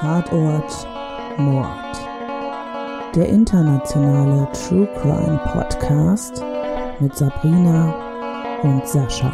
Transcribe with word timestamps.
Tatort 0.00 0.86
Mord. 1.38 1.96
Der 3.14 3.30
internationale 3.30 4.46
True 4.52 4.86
Crime 5.00 5.40
Podcast 5.54 6.44
mit 7.00 7.16
Sabrina 7.16 8.60
und 8.62 8.86
Sascha. 8.86 9.32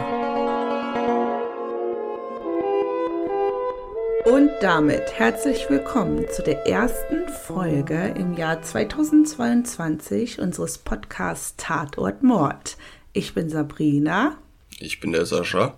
Und 4.25 4.51
damit 4.61 5.12
herzlich 5.19 5.69
willkommen 5.69 6.27
zu 6.30 6.43
der 6.43 6.65
ersten 6.65 7.29
Folge 7.29 8.15
im 8.17 8.35
Jahr 8.35 8.63
2022 8.63 10.39
unseres 10.39 10.79
Podcasts 10.79 11.57
Tatort 11.57 12.23
Mord. 12.23 12.77
Ich 13.13 13.35
bin 13.35 13.49
Sabrina. 13.49 14.37
Ich 14.79 15.01
bin 15.01 15.11
der 15.11 15.27
Sascha. 15.27 15.77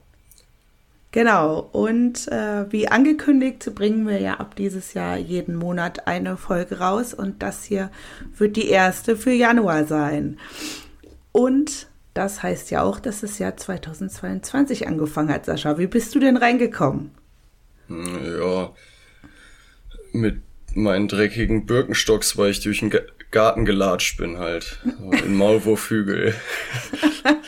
Genau, 1.15 1.61
und 1.71 2.27
äh, 2.27 2.73
wie 2.73 2.89
angekündigt, 2.89 3.73
bringen 3.77 4.09
wir 4.09 4.19
ja 4.19 4.35
ab 4.41 4.57
dieses 4.57 4.95
Jahr 4.95 5.17
jeden 5.17 5.55
Monat 5.55 6.09
eine 6.09 6.37
Folge 6.37 6.81
raus 6.81 7.15
und 7.15 7.41
das 7.41 7.63
hier 7.63 7.93
wird 8.37 8.57
die 8.57 8.69
erste 8.69 9.17
für 9.17 9.31
Januar 9.31 9.85
sein. 9.85 10.41
Und 11.31 11.87
das 12.15 12.43
heißt 12.43 12.73
ja 12.73 12.83
auch, 12.83 12.99
dass 12.99 13.21
das 13.21 13.39
Jahr 13.39 13.57
2022 13.57 14.89
angefangen 14.89 15.33
hat, 15.33 15.45
Sascha. 15.47 15.79
Wie 15.79 15.87
bist 15.87 16.17
du 16.17 16.19
denn 16.19 16.37
reingekommen? 16.37 17.13
Ja, 17.89 18.73
mit 20.11 20.43
meinen 20.75 21.07
dreckigen 21.07 21.65
Birkenstocks, 21.65 22.37
weil 22.37 22.51
ich 22.51 22.61
durch 22.61 22.81
den 22.81 22.93
Garten 23.31 23.65
gelatscht 23.65 24.19
bin 24.19 24.41
halt. 24.41 24.81
in 25.25 25.37
Maulwurfhügel. 25.37 26.35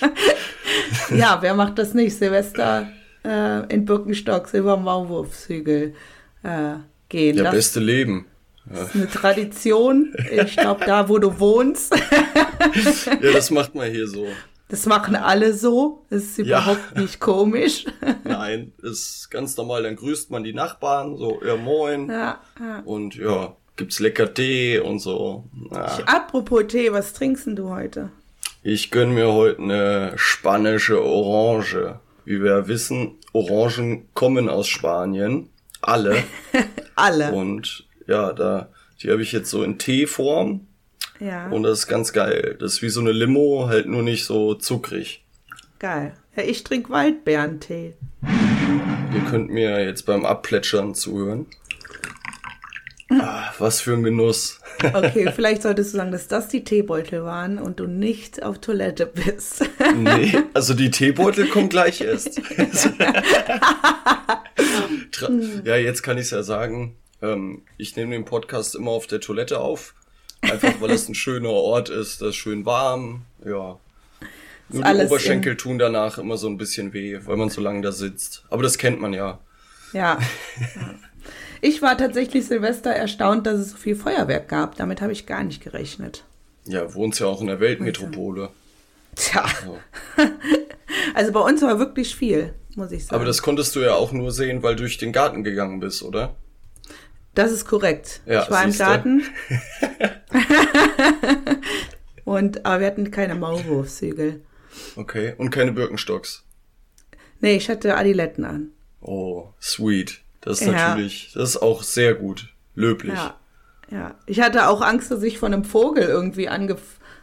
ja, 1.10 1.38
wer 1.40 1.54
macht 1.54 1.80
das 1.80 1.94
nicht? 1.94 2.16
Silvester 2.16 2.86
äh, 3.26 3.72
in 3.72 3.84
Birkenstocks 3.84 4.54
über 4.54 4.76
Maulwurfshügel 4.76 5.94
äh, 6.42 6.74
gehen. 7.08 7.36
Ja, 7.36 7.44
das, 7.44 7.54
beste 7.54 7.80
Leben. 7.80 8.26
Das 8.66 8.88
ist 8.88 8.94
eine 8.94 9.08
Tradition. 9.08 10.14
Ich 10.30 10.56
glaube, 10.56 10.84
da, 10.84 11.08
wo 11.08 11.18
du 11.18 11.38
wohnst. 11.38 11.94
ja, 13.22 13.32
das 13.32 13.50
macht 13.50 13.74
man 13.74 13.90
hier 13.90 14.08
so. 14.08 14.26
Das 14.68 14.86
machen 14.86 15.14
alle 15.14 15.52
so. 15.52 16.04
Das 16.10 16.24
ist 16.24 16.38
überhaupt 16.38 16.94
ja. 16.94 17.00
nicht 17.02 17.20
komisch. 17.20 17.84
Nein, 18.24 18.72
ist 18.82 19.30
ganz 19.30 19.56
normal. 19.56 19.84
Dann 19.84 19.94
grüßt 19.94 20.30
man 20.30 20.42
die 20.42 20.52
Nachbarn, 20.52 21.16
so, 21.16 21.40
ja, 21.44 21.56
moin. 21.56 22.08
Ja, 22.10 22.40
ja. 22.58 22.82
Und 22.84 23.14
ja, 23.14 23.56
gibt's 23.76 24.00
lecker 24.00 24.34
Tee 24.34 24.80
und 24.80 24.98
so. 24.98 25.44
Ich, 25.70 26.08
apropos 26.08 26.66
Tee, 26.66 26.92
was 26.92 27.12
trinkst 27.12 27.46
du 27.46 27.68
heute? 27.68 28.10
Ich 28.64 28.90
gönn 28.90 29.14
mir 29.14 29.32
heute 29.32 29.62
eine 29.62 30.12
spanische 30.16 31.00
Orange. 31.00 32.00
Wie 32.26 32.42
wir 32.42 32.66
wissen, 32.66 33.12
Orangen 33.32 34.12
kommen 34.12 34.48
aus 34.48 34.66
Spanien. 34.66 35.48
Alle. 35.80 36.24
Alle. 36.96 37.30
Und 37.30 37.86
ja, 38.08 38.32
da, 38.32 38.68
die 39.00 39.12
habe 39.12 39.22
ich 39.22 39.30
jetzt 39.30 39.48
so 39.48 39.62
in 39.62 39.78
Teeform. 39.78 40.66
Ja. 41.20 41.48
Und 41.48 41.62
das 41.62 41.78
ist 41.78 41.86
ganz 41.86 42.12
geil. 42.12 42.56
Das 42.58 42.74
ist 42.74 42.82
wie 42.82 42.88
so 42.88 43.00
eine 43.00 43.12
Limo, 43.12 43.68
halt 43.68 43.86
nur 43.86 44.02
nicht 44.02 44.24
so 44.24 44.54
zuckrig. 44.54 45.24
Geil. 45.78 46.14
Ja, 46.34 46.42
ich 46.42 46.64
trinke 46.64 46.90
Waldbeerentee. 46.90 47.94
Ihr 49.14 49.30
könnt 49.30 49.50
mir 49.50 49.84
jetzt 49.84 50.04
beim 50.04 50.26
Abplätschern 50.26 50.96
zuhören. 50.96 51.46
Ah, 53.08 53.52
was 53.60 53.80
für 53.80 53.92
ein 53.92 54.02
Genuss. 54.02 54.60
Okay, 54.82 55.32
vielleicht 55.34 55.62
solltest 55.62 55.92
du 55.92 55.98
sagen, 55.98 56.12
dass 56.12 56.28
das 56.28 56.48
die 56.48 56.64
Teebeutel 56.64 57.24
waren 57.24 57.58
und 57.58 57.80
du 57.80 57.86
nicht 57.86 58.42
auf 58.42 58.58
Toilette 58.58 59.06
bist. 59.06 59.64
Nee, 59.96 60.36
also 60.54 60.74
die 60.74 60.90
Teebeutel 60.90 61.48
kommen 61.48 61.68
gleich 61.68 62.00
erst. 62.00 62.38
ja, 65.64 65.76
jetzt 65.76 66.02
kann 66.02 66.18
ich 66.18 66.24
es 66.24 66.30
ja 66.30 66.42
sagen. 66.42 66.96
Ähm, 67.22 67.62
ich 67.78 67.96
nehme 67.96 68.12
den 68.12 68.24
Podcast 68.24 68.74
immer 68.74 68.90
auf 68.90 69.06
der 69.06 69.20
Toilette 69.20 69.60
auf. 69.60 69.94
Einfach 70.42 70.80
weil 70.80 70.90
es 70.90 71.08
ein 71.08 71.14
schöner 71.14 71.50
Ort 71.50 71.88
ist, 71.88 72.20
das 72.20 72.28
ist 72.30 72.36
schön 72.36 72.66
warm. 72.66 73.22
Ja. 73.44 73.78
Nur 74.68 74.82
die 74.82 75.06
Oberschenkel 75.06 75.56
tun 75.56 75.78
danach 75.78 76.18
immer 76.18 76.36
so 76.36 76.48
ein 76.48 76.58
bisschen 76.58 76.92
weh, 76.92 77.18
weil 77.24 77.36
man 77.36 77.50
so 77.50 77.60
lange 77.60 77.82
da 77.82 77.92
sitzt. 77.92 78.44
Aber 78.50 78.62
das 78.62 78.78
kennt 78.78 79.00
man 79.00 79.12
ja. 79.12 79.38
Ja. 79.92 80.18
Ich 81.66 81.82
war 81.82 81.98
tatsächlich 81.98 82.46
Silvester 82.46 82.90
erstaunt, 82.90 83.44
dass 83.44 83.58
es 83.58 83.70
so 83.70 83.76
viel 83.76 83.96
Feuerwerk 83.96 84.48
gab. 84.48 84.76
Damit 84.76 85.00
habe 85.00 85.10
ich 85.10 85.26
gar 85.26 85.42
nicht 85.42 85.60
gerechnet. 85.60 86.22
Ja, 86.64 86.94
wohnst 86.94 87.18
ja 87.18 87.26
auch 87.26 87.40
in 87.40 87.48
der 87.48 87.58
Weltmetropole. 87.58 88.50
Tja. 89.16 89.42
Also. 89.42 89.78
also 91.14 91.32
bei 91.32 91.40
uns 91.40 91.62
war 91.62 91.80
wirklich 91.80 92.14
viel, 92.14 92.54
muss 92.76 92.92
ich 92.92 93.06
sagen. 93.06 93.16
Aber 93.16 93.24
das 93.24 93.42
konntest 93.42 93.74
du 93.74 93.80
ja 93.80 93.94
auch 93.94 94.12
nur 94.12 94.30
sehen, 94.30 94.62
weil 94.62 94.76
du 94.76 94.82
durch 94.82 94.98
den 94.98 95.12
Garten 95.12 95.42
gegangen 95.42 95.80
bist, 95.80 96.04
oder? 96.04 96.36
Das 97.34 97.50
ist 97.50 97.64
korrekt. 97.64 98.20
Ja, 98.26 98.44
ich 98.44 98.50
war 98.50 98.62
im 98.62 98.76
Garten. 98.76 99.24
und 102.24 102.64
aber 102.64 102.78
wir 102.78 102.86
hatten 102.86 103.10
keine 103.10 103.34
Maulwurfshügel. 103.34 104.40
Okay. 104.94 105.34
Und 105.36 105.50
keine 105.50 105.72
Birkenstocks. 105.72 106.44
Nee, 107.40 107.56
ich 107.56 107.68
hatte 107.68 107.96
Adiletten 107.96 108.44
an. 108.44 108.70
Oh, 109.00 109.48
sweet. 109.60 110.20
Das 110.46 110.60
ist 110.60 110.68
ja. 110.68 110.72
natürlich, 110.72 111.32
das 111.34 111.50
ist 111.50 111.56
auch 111.56 111.82
sehr 111.82 112.14
gut, 112.14 112.48
löblich. 112.76 113.14
Ja, 113.14 113.34
ja. 113.90 114.14
Ich 114.26 114.40
hatte 114.40 114.68
auch 114.68 114.80
Angst, 114.80 115.10
dass 115.10 115.22
ich 115.24 115.38
von 115.38 115.52
einem 115.52 115.64
Vogel 115.64 116.04
irgendwie 116.04 116.48
angef 116.48 116.80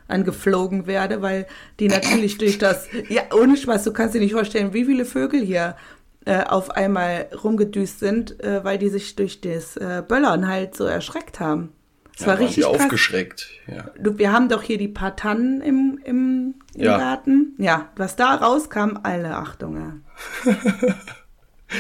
angeflogen 0.10 0.86
werde, 0.86 1.22
weil 1.22 1.48
die 1.80 1.88
natürlich 1.88 2.38
durch 2.38 2.58
das, 2.58 2.88
ja, 3.08 3.24
ohne 3.34 3.56
Spaß, 3.56 3.86
du 3.86 3.94
kannst 3.94 4.14
dir 4.14 4.20
nicht 4.20 4.34
vorstellen, 4.34 4.74
wie 4.74 4.84
viele 4.84 5.06
Vögel 5.06 5.42
hier 5.42 5.78
äh, 6.26 6.44
auf 6.44 6.72
einmal 6.72 7.30
rumgedüst 7.42 8.00
sind, 8.00 8.44
äh, 8.44 8.64
weil 8.66 8.78
die 8.78 8.90
sich 8.90 9.16
durch 9.16 9.40
das 9.40 9.78
äh, 9.78 10.04
Böllern 10.06 10.48
halt 10.48 10.76
so 10.76 10.84
erschreckt 10.84 11.40
haben. 11.40 11.72
Es 12.16 12.22
ja, 12.22 12.28
war 12.28 12.40
richtig 12.40 12.66
krass. 12.66 12.82
aufgeschreckt. 12.82 13.50
Ja. 13.66 13.86
Du, 13.98 14.18
wir 14.18 14.34
haben 14.34 14.50
doch 14.50 14.62
hier 14.62 14.78
die 14.78 14.90
paar 14.90 15.16
Tannen 15.16 15.62
im, 15.62 16.00
im, 16.04 16.56
im 16.76 16.84
ja. 16.84 16.98
Garten. 16.98 17.56
Ja, 17.58 17.90
was 17.96 18.18
da 18.18 18.36
rauskam, 18.36 19.00
alle 19.04 19.38
Achtung. 19.38 20.04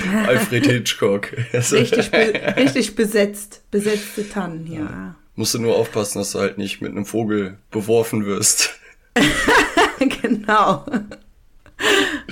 Alfred 0.27 0.65
Hitchcock. 0.65 1.33
richtig, 1.53 2.11
be 2.11 2.53
richtig 2.57 2.95
besetzt, 2.95 3.61
besetzte 3.71 4.29
Tannen 4.29 4.65
hier. 4.65 4.81
Ja. 4.81 5.15
Musst 5.35 5.53
du 5.53 5.59
nur 5.59 5.75
aufpassen, 5.75 6.19
dass 6.19 6.31
du 6.31 6.39
halt 6.39 6.57
nicht 6.57 6.81
mit 6.81 6.91
einem 6.91 7.05
Vogel 7.05 7.57
beworfen 7.71 8.25
wirst. 8.25 8.79
genau. 10.21 10.85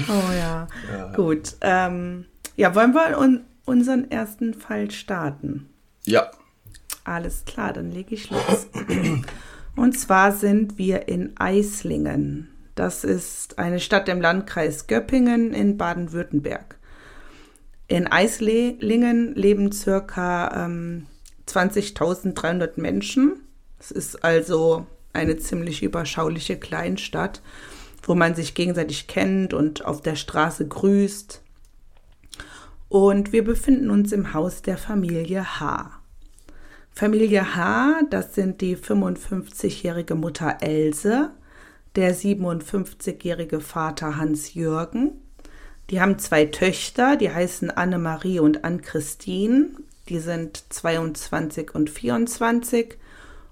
Oh 0.07 0.31
ja. 0.38 0.67
ja. 0.91 1.11
Gut. 1.13 1.55
Ähm, 1.61 2.25
ja, 2.55 2.75
wollen 2.75 2.94
wir 2.94 3.17
un 3.17 3.41
unseren 3.66 4.09
ersten 4.11 4.53
Fall 4.53 4.91
starten? 4.91 5.69
Ja. 6.05 6.31
Alles 7.03 7.45
klar, 7.45 7.73
dann 7.73 7.91
lege 7.91 8.16
ich 8.16 8.29
los. 8.29 8.67
Und 9.75 9.97
zwar 9.97 10.31
sind 10.31 10.78
wir 10.78 11.07
in 11.07 11.38
Eislingen. 11.38 12.49
Das 12.75 13.03
ist 13.03 13.59
eine 13.59 13.79
Stadt 13.79 14.09
im 14.09 14.22
Landkreis 14.22 14.88
Göppingen 14.88 15.53
in 15.53 15.78
Baden-Württemberg. 15.78 16.78
In 17.91 18.07
Eislingen 18.07 19.35
leben 19.35 19.74
circa 19.74 20.66
ähm, 20.66 21.07
20.300 21.46 22.79
Menschen. 22.79 23.41
Es 23.81 23.91
ist 23.91 24.24
also 24.24 24.85
eine 25.12 25.35
ziemlich 25.35 25.84
überschauliche 25.84 26.56
Kleinstadt, 26.56 27.41
wo 28.03 28.16
man 28.16 28.34
sich 28.34 28.53
gegenseitig 28.53 29.07
kennt 29.07 29.53
und 29.53 29.84
auf 29.84 30.00
der 30.00 30.16
Straße 30.16 30.69
grüßt. 30.69 31.41
Und 32.88 33.34
wir 33.34 33.44
befinden 33.44 33.90
uns 33.90 34.13
im 34.13 34.34
Haus 34.34 34.62
der 34.62 34.78
Familie 34.78 35.59
H. 35.59 35.91
Familie 36.94 37.58
H, 37.58 38.03
das 38.09 38.35
sind 38.35 38.62
die 38.62 38.78
55-jährige 38.78 40.16
Mutter 40.16 40.59
Else, 40.62 41.31
der 41.97 42.16
57-jährige 42.16 43.59
Vater 43.59 44.16
Hans-Jürgen, 44.16 45.19
die 45.91 46.00
haben 46.00 46.18
zwei 46.19 46.46
Töchter, 46.46 47.18
die 47.18 47.34
heißen 47.34 47.69
Annemarie 47.69 48.40
und 48.40 48.64
Ann-Christine. 48.64 49.67
Die 50.08 50.20
sind 50.20 50.64
22 50.70 51.76
und 51.76 51.90
24. 51.90 52.97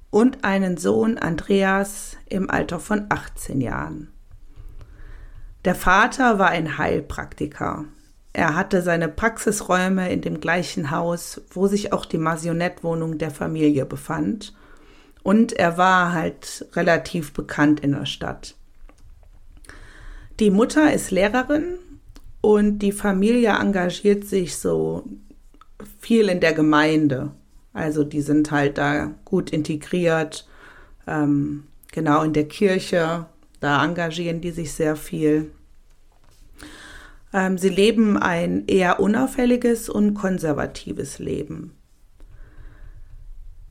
Und 0.10 0.46
einen 0.46 0.78
Sohn, 0.78 1.18
Andreas, 1.18 2.16
im 2.30 2.50
Alter 2.50 2.80
von 2.80 3.08
18 3.10 3.60
Jahren. 3.60 4.14
Der 5.66 5.76
Vater 5.76 6.40
war 6.40 6.48
ein 6.48 6.78
Heilpraktiker. 6.78 7.84
Er 8.32 8.56
hatte 8.56 8.82
seine 8.84 9.10
Praxisräume 9.10 10.10
in 10.10 10.22
dem 10.22 10.40
gleichen 10.40 10.92
Haus, 10.92 11.42
wo 11.50 11.68
sich 11.68 11.92
auch 11.92 12.06
die 12.06 12.18
Masionettwohnung 12.18 13.18
der 13.18 13.32
Familie 13.32 13.86
befand. 13.86 14.56
Und 15.24 15.52
er 15.52 15.78
war 15.78 16.14
halt 16.14 16.66
relativ 16.74 17.34
bekannt 17.34 17.82
in 17.82 17.92
der 17.92 18.06
Stadt. 18.06 18.56
Die 20.40 20.52
Mutter 20.52 20.94
ist 20.94 21.12
Lehrerin 21.12 21.80
und 22.42 22.80
die 22.80 22.92
Familie 22.92 23.52
engagiert 23.52 24.26
sich 24.26 24.58
so 24.58 25.04
viel 26.00 26.30
in 26.30 26.40
der 26.40 26.54
Gemeinde. 26.54 27.32
Also 27.74 28.04
die 28.04 28.22
sind 28.22 28.52
halt 28.52 28.78
da 28.78 29.12
gut 29.26 29.52
integriert. 29.52 30.48
Ähm, 31.08 31.66
genau 31.92 32.24
in 32.24 32.34
der 32.34 32.48
Kirche, 32.48 33.26
da 33.60 33.84
engagieren 33.84 34.42
die 34.42 34.52
sich 34.52 34.74
sehr 34.74 34.96
viel. 34.96 35.52
Ähm, 37.34 37.58
sie 37.58 37.70
leben 37.70 38.18
ein 38.18 38.66
eher 38.68 39.00
unauffälliges 39.00 39.90
und 39.90 40.14
konservatives 40.14 41.20
Leben. 41.20 41.76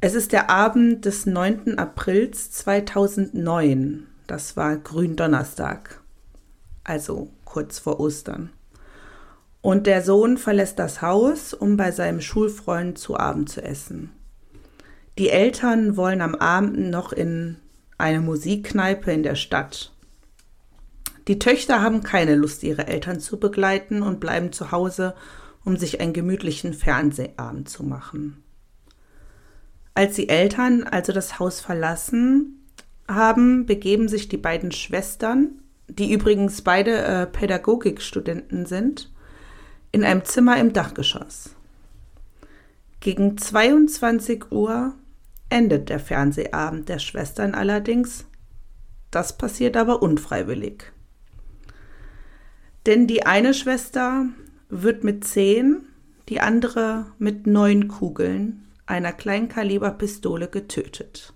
Es 0.01 0.15
ist 0.15 0.33
der 0.33 0.49
Abend 0.49 1.05
des 1.07 1.27
9. 1.27 1.77
Aprils 1.77 2.53
2009. 2.53 4.07
Das 4.29 4.57
war 4.57 4.77
Gründonnerstag, 4.77 6.01
also 6.85 7.31
kurz 7.45 7.81
vor 7.81 7.99
Ostern. 7.99 8.51
Und 9.61 9.87
der 9.87 10.03
Sohn 10.03 10.39
verlässt 10.39 10.79
das 10.79 11.03
Haus, 11.03 11.53
um 11.53 11.77
bei 11.77 11.91
seinem 11.91 12.21
Schulfreund 12.21 12.99
zu 12.99 13.19
Abend 13.19 13.49
zu 13.49 13.63
essen. 13.63 14.11
Die 15.19 15.31
Eltern 15.31 15.97
wollen 15.97 16.21
am 16.21 16.37
Abend 16.37 16.79
noch 16.91 17.13
in 17.13 17.57
eine 17.99 18.21
Musikkneipe 18.21 19.11
in 19.11 19.25
der 19.25 19.35
Stadt. 19.35 19.93
Die 21.27 21.39
Töchter 21.39 21.83
haben 21.83 22.03
keine 22.03 22.37
Lust, 22.37 22.63
ihre 22.63 22.87
Eltern 22.87 23.21
zu 23.21 23.39
begleiten 23.39 24.03
und 24.03 24.21
bleiben 24.21 24.53
zu 24.53 24.71
Hause, 24.71 25.15
um 25.65 25.77
sich 25.77 26.01
einen 26.01 26.13
gemütlichen 26.13 26.73
Fernsehabend 26.73 27.69
zu 27.69 27.83
machen. 27.83 28.43
Als 29.95 30.15
die 30.15 30.29
Eltern 30.29 30.85
also 30.85 31.13
das 31.13 31.41
Haus 31.41 31.61
verlassen 31.61 32.65
haben, 33.09 33.67
begeben 33.67 34.09
sich 34.09 34.29
die 34.29 34.37
beiden 34.37 34.71
Schwestern, 34.71 35.61
die 35.89 36.13
übrigens 36.13 36.63
beide 36.63 37.03
äh, 37.03 37.27
Pädagogikstudenten 37.27 38.65
sind, 38.65 39.11
in 39.93 40.05
einem 40.05 40.25
Zimmer 40.25 40.59
im 40.59 40.73
Dachgeschoss. 40.73 41.55
Gegen 43.01 43.39
22 43.39 44.51
Uhr 44.51 44.95
endet 45.51 45.89
der 45.89 46.01
Fernsehabend 46.01 46.89
der 46.89 46.99
Schwestern 46.99 47.55
allerdings. 47.55 48.27
Das 49.11 49.39
passiert 49.39 49.77
aber 49.77 50.03
unfreiwillig. 50.03 50.93
Denn 52.87 53.07
die 53.07 53.25
eine 53.27 53.55
Schwester 53.55 54.27
wird 54.69 55.05
mit 55.05 55.25
zehn, 55.25 55.85
die 56.29 56.41
andere 56.41 57.07
mit 57.19 57.47
neun 57.47 57.89
Kugeln 57.89 58.65
einer 58.87 59.13
Kleinkaliberpistole 59.13 60.49
getötet. 60.49 61.33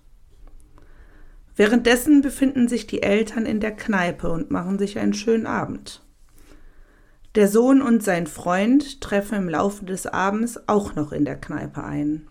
Währenddessen 1.55 2.21
befinden 2.21 2.67
sich 2.67 2.87
die 2.87 3.03
Eltern 3.03 3.45
in 3.45 3.59
der 3.59 3.75
Kneipe 3.75 4.31
und 4.31 4.49
machen 4.49 4.79
sich 4.79 4.97
einen 4.97 5.13
schönen 5.13 5.45
Abend. 5.45 6.01
Der 7.35 7.47
Sohn 7.47 7.81
und 7.81 8.03
sein 8.03 8.27
Freund 8.27 9.01
treffen 9.01 9.35
im 9.39 9.49
Laufe 9.49 9.85
des 9.85 10.05
Abends 10.05 10.67
auch 10.67 10.93
noch 10.93 11.11
in 11.11 11.25
der 11.25 11.35
Kneipe 11.35 11.83
ein, 11.83 12.27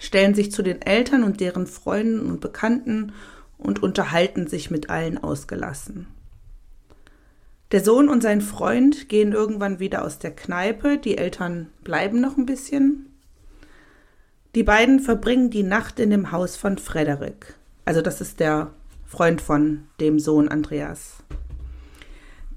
stellen 0.00 0.34
sich 0.34 0.50
zu 0.50 0.62
den 0.62 0.82
Eltern 0.82 1.22
und 1.22 1.40
deren 1.40 1.68
Freunden 1.68 2.26
und 2.26 2.40
Bekannten 2.40 3.12
und 3.58 3.80
unterhalten 3.80 4.48
sich 4.48 4.72
mit 4.72 4.90
allen 4.90 5.18
ausgelassen. 5.18 6.08
Der 7.70 7.82
Sohn 7.82 8.08
und 8.08 8.24
sein 8.24 8.40
Freund 8.40 9.08
gehen 9.08 9.32
irgendwann 9.32 9.78
wieder 9.78 10.04
aus 10.04 10.18
der 10.18 10.34
Kneipe, 10.34 10.98
die 10.98 11.16
Eltern 11.16 11.68
bleiben 11.84 12.20
noch 12.20 12.36
ein 12.36 12.44
bisschen. 12.44 13.06
Die 14.56 14.64
beiden 14.64 14.98
verbringen 14.98 15.50
die 15.50 15.62
Nacht 15.62 16.00
in 16.00 16.10
dem 16.10 16.32
Haus 16.32 16.56
von 16.56 16.76
Frederik. 16.76 17.54
Also 17.84 18.02
das 18.02 18.20
ist 18.20 18.40
der 18.40 18.72
Freund 19.06 19.40
von 19.40 19.84
dem 20.00 20.18
Sohn 20.18 20.48
Andreas. 20.48 21.22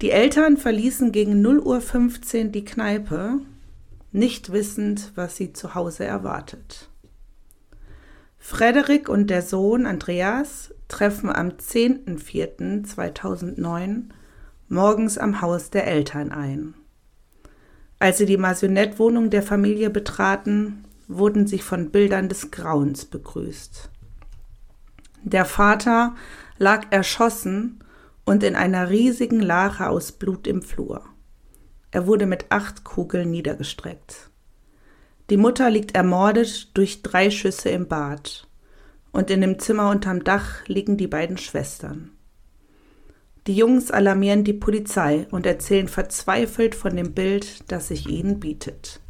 Die 0.02 0.10
Eltern 0.10 0.58
verließen 0.58 1.10
gegen 1.10 1.42
0.15 1.44 2.44
Uhr 2.44 2.50
die 2.50 2.66
Kneipe, 2.66 3.40
nicht 4.12 4.52
wissend, 4.52 5.12
was 5.14 5.36
sie 5.36 5.54
zu 5.54 5.74
Hause 5.74 6.04
erwartet. 6.04 6.90
Frederik 8.38 9.08
und 9.08 9.30
der 9.30 9.40
Sohn 9.42 9.86
Andreas 9.86 10.74
treffen 10.88 11.30
am 11.30 11.48
10.04.2009 11.48 14.10
morgens 14.68 15.16
am 15.16 15.40
Haus 15.40 15.70
der 15.70 15.86
Eltern 15.86 16.30
ein. 16.30 16.74
Als 17.98 18.18
sie 18.18 18.26
die 18.26 18.36
Masionette-Wohnung 18.36 19.30
der 19.30 19.42
Familie 19.42 19.88
betraten, 19.88 20.84
wurden 21.08 21.46
sie 21.46 21.60
von 21.60 21.90
Bildern 21.90 22.28
des 22.28 22.50
Grauens 22.50 23.06
begrüßt. 23.06 23.88
Der 25.22 25.46
Vater 25.46 26.14
lag 26.58 26.88
erschossen 26.90 27.80
und 28.26 28.42
in 28.42 28.56
einer 28.56 28.90
riesigen 28.90 29.40
Lache 29.40 29.88
aus 29.88 30.12
Blut 30.12 30.46
im 30.46 30.60
Flur. 30.60 31.04
Er 31.90 32.06
wurde 32.06 32.26
mit 32.26 32.46
acht 32.50 32.84
Kugeln 32.84 33.30
niedergestreckt. 33.30 34.30
Die 35.30 35.38
Mutter 35.38 35.70
liegt 35.70 35.94
ermordet 35.94 36.76
durch 36.76 37.00
drei 37.02 37.30
Schüsse 37.30 37.70
im 37.70 37.88
Bad, 37.88 38.46
und 39.12 39.30
in 39.30 39.40
dem 39.40 39.58
Zimmer 39.58 39.90
unterm 39.90 40.22
Dach 40.22 40.66
liegen 40.66 40.98
die 40.98 41.06
beiden 41.06 41.38
Schwestern. 41.38 42.10
Die 43.46 43.54
Jungs 43.54 43.92
alarmieren 43.92 44.42
die 44.42 44.52
Polizei 44.52 45.28
und 45.30 45.46
erzählen 45.46 45.88
verzweifelt 45.88 46.74
von 46.74 46.96
dem 46.96 47.14
Bild, 47.14 47.70
das 47.70 47.88
sich 47.88 48.08
ihnen 48.08 48.40
bietet. 48.40 49.00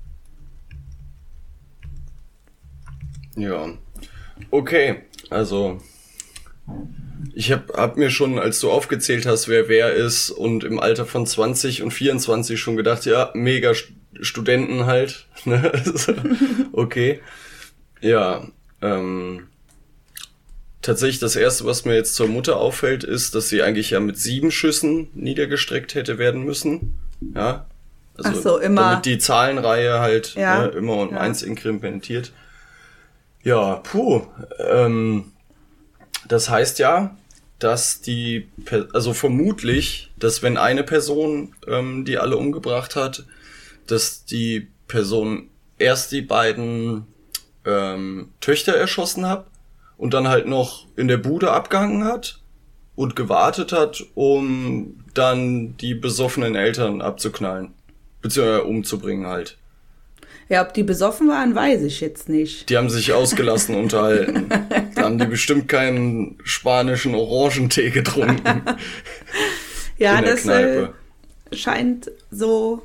Ja, 3.34 3.70
okay, 4.50 5.02
also 5.30 5.78
ich 7.34 7.52
habe 7.52 7.72
hab 7.74 7.96
mir 7.96 8.10
schon, 8.10 8.38
als 8.38 8.60
du 8.60 8.70
aufgezählt 8.70 9.26
hast, 9.26 9.48
wer 9.48 9.68
wer 9.68 9.92
ist 9.92 10.30
und 10.30 10.64
im 10.64 10.78
Alter 10.80 11.06
von 11.06 11.26
20 11.26 11.82
und 11.82 11.90
24 11.90 12.58
schon 12.58 12.76
gedacht, 12.76 13.04
ja, 13.06 13.30
mega 13.34 13.72
Studenten 14.20 14.86
halt. 14.86 15.26
Ne? 15.44 15.70
okay. 16.72 17.20
Ja, 18.00 18.48
ähm, 18.82 19.46
tatsächlich 20.82 21.20
das 21.20 21.36
erste, 21.36 21.66
was 21.66 21.84
mir 21.84 21.94
jetzt 21.94 22.14
zur 22.14 22.26
Mutter 22.26 22.56
auffällt, 22.56 23.04
ist, 23.04 23.34
dass 23.34 23.48
sie 23.48 23.62
eigentlich 23.62 23.90
ja 23.90 24.00
mit 24.00 24.18
sieben 24.18 24.50
Schüssen 24.50 25.08
niedergestreckt 25.14 25.94
hätte 25.94 26.18
werden 26.18 26.44
müssen. 26.44 26.98
Ja. 27.34 27.66
Also 28.16 28.30
Ach 28.30 28.42
so, 28.42 28.58
immer. 28.58 28.90
Damit 28.90 29.06
die 29.06 29.18
Zahlenreihe 29.18 30.00
halt 30.00 30.34
ja. 30.34 30.66
ne, 30.66 30.68
immer 30.68 30.94
um 30.94 31.10
ja. 31.12 31.20
eins 31.20 31.42
inkrementiert. 31.42 32.32
Ja, 33.42 33.76
puh. 33.76 34.22
Ähm, 34.58 35.32
das 36.28 36.48
heißt 36.50 36.78
ja, 36.78 37.16
dass 37.58 38.00
die, 38.00 38.48
also 38.92 39.14
vermutlich, 39.14 40.10
dass 40.18 40.42
wenn 40.42 40.56
eine 40.56 40.82
Person 40.82 41.54
ähm, 41.66 42.04
die 42.04 42.18
alle 42.18 42.36
umgebracht 42.36 42.96
hat, 42.96 43.24
dass 43.86 44.24
die 44.24 44.68
Person 44.88 45.48
erst 45.78 46.12
die 46.12 46.22
beiden 46.22 47.06
ähm, 47.64 48.30
Töchter 48.40 48.74
erschossen 48.74 49.28
hat 49.28 49.46
und 49.96 50.12
dann 50.14 50.28
halt 50.28 50.46
noch 50.46 50.86
in 50.96 51.08
der 51.08 51.16
Bude 51.16 51.50
abgehangen 51.52 52.04
hat 52.04 52.40
und 52.94 53.16
gewartet 53.16 53.72
hat, 53.72 54.04
um 54.14 55.00
dann 55.14 55.76
die 55.78 55.94
besoffenen 55.94 56.54
Eltern 56.54 57.00
abzuknallen. 57.00 57.72
Beziehungsweise 58.22 58.64
umzubringen 58.64 59.26
halt. 59.26 59.56
Ja, 60.48 60.62
ob 60.62 60.74
die 60.74 60.82
besoffen 60.82 61.28
waren, 61.28 61.54
weiß 61.54 61.82
ich 61.82 62.00
jetzt 62.00 62.28
nicht. 62.28 62.68
Die 62.68 62.76
haben 62.76 62.90
sich 62.90 63.12
ausgelassen 63.12 63.74
unterhalten. 63.82 64.48
Haben 65.06 65.18
die 65.18 65.26
bestimmt 65.26 65.68
keinen 65.68 66.36
spanischen 66.42 67.14
Orangentee 67.14 67.90
getrunken. 67.90 68.62
ja, 69.98 70.20
das 70.20 70.46
äh, 70.46 70.88
scheint 71.52 72.10
so. 72.30 72.82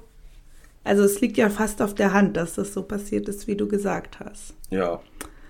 Also 0.84 1.04
es 1.04 1.20
liegt 1.20 1.38
ja 1.38 1.50
fast 1.50 1.82
auf 1.82 1.96
der 1.96 2.14
Hand, 2.14 2.38
dass 2.38 2.56
das 2.56 2.74
so 2.74 2.84
passiert 2.84 3.28
ist, 3.28 3.48
wie 3.48 3.56
du 3.56 3.68
gesagt 3.68 4.20
hast. 4.20 4.54
Ja. 4.70 5.02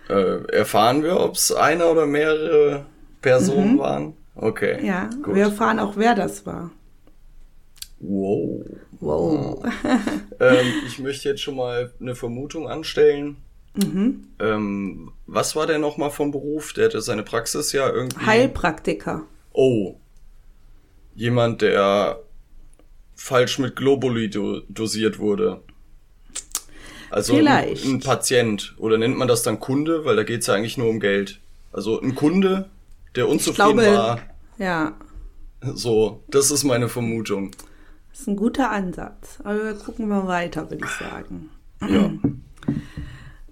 Äh, 0.10 0.46
erfahren 0.52 1.04
wir, 1.04 1.20
ob 1.20 1.36
es 1.36 1.52
eine 1.52 1.86
oder 1.88 2.06
mehrere 2.06 2.86
Personen 3.22 3.74
mhm. 3.74 3.80
waren? 3.80 4.14
Okay. 4.36 4.86
Ja, 4.86 5.10
gut. 5.22 5.36
wir 5.36 5.44
erfahren 5.44 5.80
auch, 5.80 5.98
wer 5.98 6.16
das 6.16 6.46
war. 6.46 6.72
Wow. 8.00 8.66
Wow. 9.00 9.64
ähm, 10.40 10.66
ich 10.88 11.00
möchte 11.00 11.30
jetzt 11.30 11.42
schon 11.42 11.56
mal 11.56 11.92
eine 12.00 12.16
Vermutung 12.16 12.68
anstellen. 12.68 13.38
Mhm. 13.76 14.28
Ähm, 14.40 15.12
was 15.34 15.56
war 15.56 15.66
der 15.66 15.80
nochmal 15.80 16.12
vom 16.12 16.32
Beruf? 16.32 16.74
Der 16.74 16.86
hatte 16.86 17.02
seine 17.02 17.24
Praxis 17.24 17.72
ja 17.72 17.90
irgendwie. 17.90 18.26
Heilpraktiker. 18.26 19.24
Oh. 19.54 19.96
Jemand, 21.16 21.62
der 21.62 22.20
falsch 23.16 23.58
mit 23.60 23.76
Globuli 23.76 24.30
do 24.30 24.62
dosiert 24.68 25.20
wurde. 25.20 25.62
Also 27.10 27.36
Vielleicht. 27.36 27.86
Ein, 27.86 27.96
ein, 27.96 28.00
Patient. 28.02 28.76
Oder 28.78 28.98
nennt 28.98 29.18
man 29.18 29.28
das 29.28 29.44
dann 29.44 29.60
Kunde? 29.60 30.06
Weil 30.06 30.18
da 30.18 30.24
geht 30.24 30.42
es 30.42 30.48
ja 30.48 30.54
eigentlich 30.54 30.78
nur 30.78 30.90
um 30.90 31.00
Geld. 31.00 31.40
Also 31.72 32.02
ein 32.02 32.16
Kunde, 32.16 32.70
der 33.16 33.30
unzufrieden 33.30 33.78
glaube, 33.78 33.96
war. 33.96 34.22
Ja. 34.58 34.98
So, 35.62 36.24
das 36.28 36.52
ist 36.52 36.64
meine 36.64 36.90
Vermutung. 36.90 37.52
Das 38.12 38.22
ist 38.22 38.28
ein 38.28 38.36
guter 38.36 38.70
Ansatz. 38.72 39.40
Aber 39.44 39.64
wir 39.64 39.74
gucken 39.76 40.10
mal 40.10 40.28
weiter, 40.28 40.70
würde 40.70 40.86
ich 40.86 40.92
sagen. 40.92 41.50
Ja. 41.88 42.12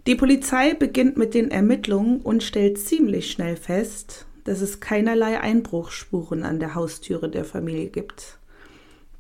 Die 0.10 0.16
Polizei 0.16 0.74
beginnt 0.74 1.18
mit 1.18 1.36
den 1.36 1.52
Ermittlungen 1.52 2.22
und 2.22 2.42
stellt 2.42 2.80
ziemlich 2.80 3.30
schnell 3.30 3.56
fest, 3.56 4.26
dass 4.44 4.60
es 4.60 4.80
keinerlei 4.80 5.40
Einbruchsspuren 5.40 6.42
an 6.42 6.60
der 6.60 6.74
Haustüre 6.74 7.30
der 7.30 7.46
Familie 7.46 7.90
gibt. 7.90 8.40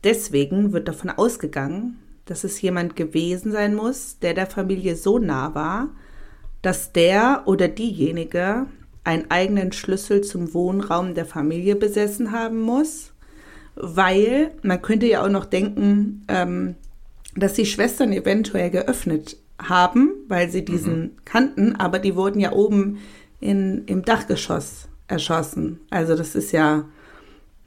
Deswegen 0.03 0.74
wird 0.74 0.88
davon 0.88 1.12
ausgegangen, 1.12 2.00
dass 2.25 2.43
es 2.43 2.60
jemand 2.60 2.96
gewesen 2.96 3.51
sein 3.51 3.75
muss, 3.75 4.17
der 4.17 4.34
der 4.34 4.48
Familie 4.48 4.96
so 4.96 5.19
nah 5.19 5.53
war, 5.53 5.89
dass 6.63 6.91
der 6.91 7.43
oder 7.46 7.67
diejenige 7.67 8.65
einen 9.03 9.29
eigenen 9.29 9.72
Schlüssel 9.74 10.22
zum 10.22 10.55
Wohnraum 10.55 11.13
der 11.13 11.27
Familie 11.27 11.75
besessen 11.75 12.31
haben 12.31 12.60
muss 12.60 13.13
weil 13.75 14.51
man 14.62 14.81
könnte 14.81 15.05
ja 15.05 15.24
auch 15.24 15.29
noch 15.29 15.46
denken, 15.46 16.25
ähm, 16.27 16.75
dass 17.36 17.53
die 17.53 17.65
Schwestern 17.65 18.12
eventuell 18.12 18.69
geöffnet 18.69 19.38
haben, 19.59 20.13
weil 20.27 20.49
sie 20.49 20.63
diesen 20.63 20.99
mhm. 20.99 21.11
kannten, 21.25 21.75
aber 21.75 21.99
die 21.99 22.15
wurden 22.15 22.39
ja 22.39 22.51
oben 22.51 22.99
in, 23.39 23.85
im 23.85 24.03
Dachgeschoss 24.03 24.87
erschossen. 25.07 25.79
Also 25.89 26.15
das 26.15 26.35
ist 26.35 26.51
ja 26.51 26.85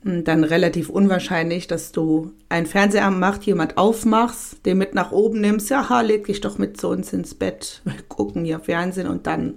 hm, 0.02 0.25
dann 0.25 0.44
relativ 0.44 0.88
unwahrscheinlich, 0.88 1.66
dass 1.66 1.92
du 1.92 2.32
einen 2.49 2.66
Fernseher 2.66 3.11
macht, 3.11 3.44
jemand 3.44 3.78
aufmachst, 3.78 4.64
den 4.64 4.78
mit 4.78 4.94
nach 4.94 5.12
oben 5.12 5.40
nimmst, 5.40 5.70
ja, 5.70 5.88
ha, 5.88 6.00
leg 6.00 6.26
dich 6.26 6.40
doch 6.40 6.58
mit 6.58 6.80
zu 6.80 6.88
uns 6.88 7.12
ins 7.12 7.34
Bett, 7.34 7.80
wir 7.84 7.94
gucken 8.08 8.44
hier 8.44 8.61
Fernsehen 8.61 9.08
und 9.08 9.26
dann. 9.26 9.54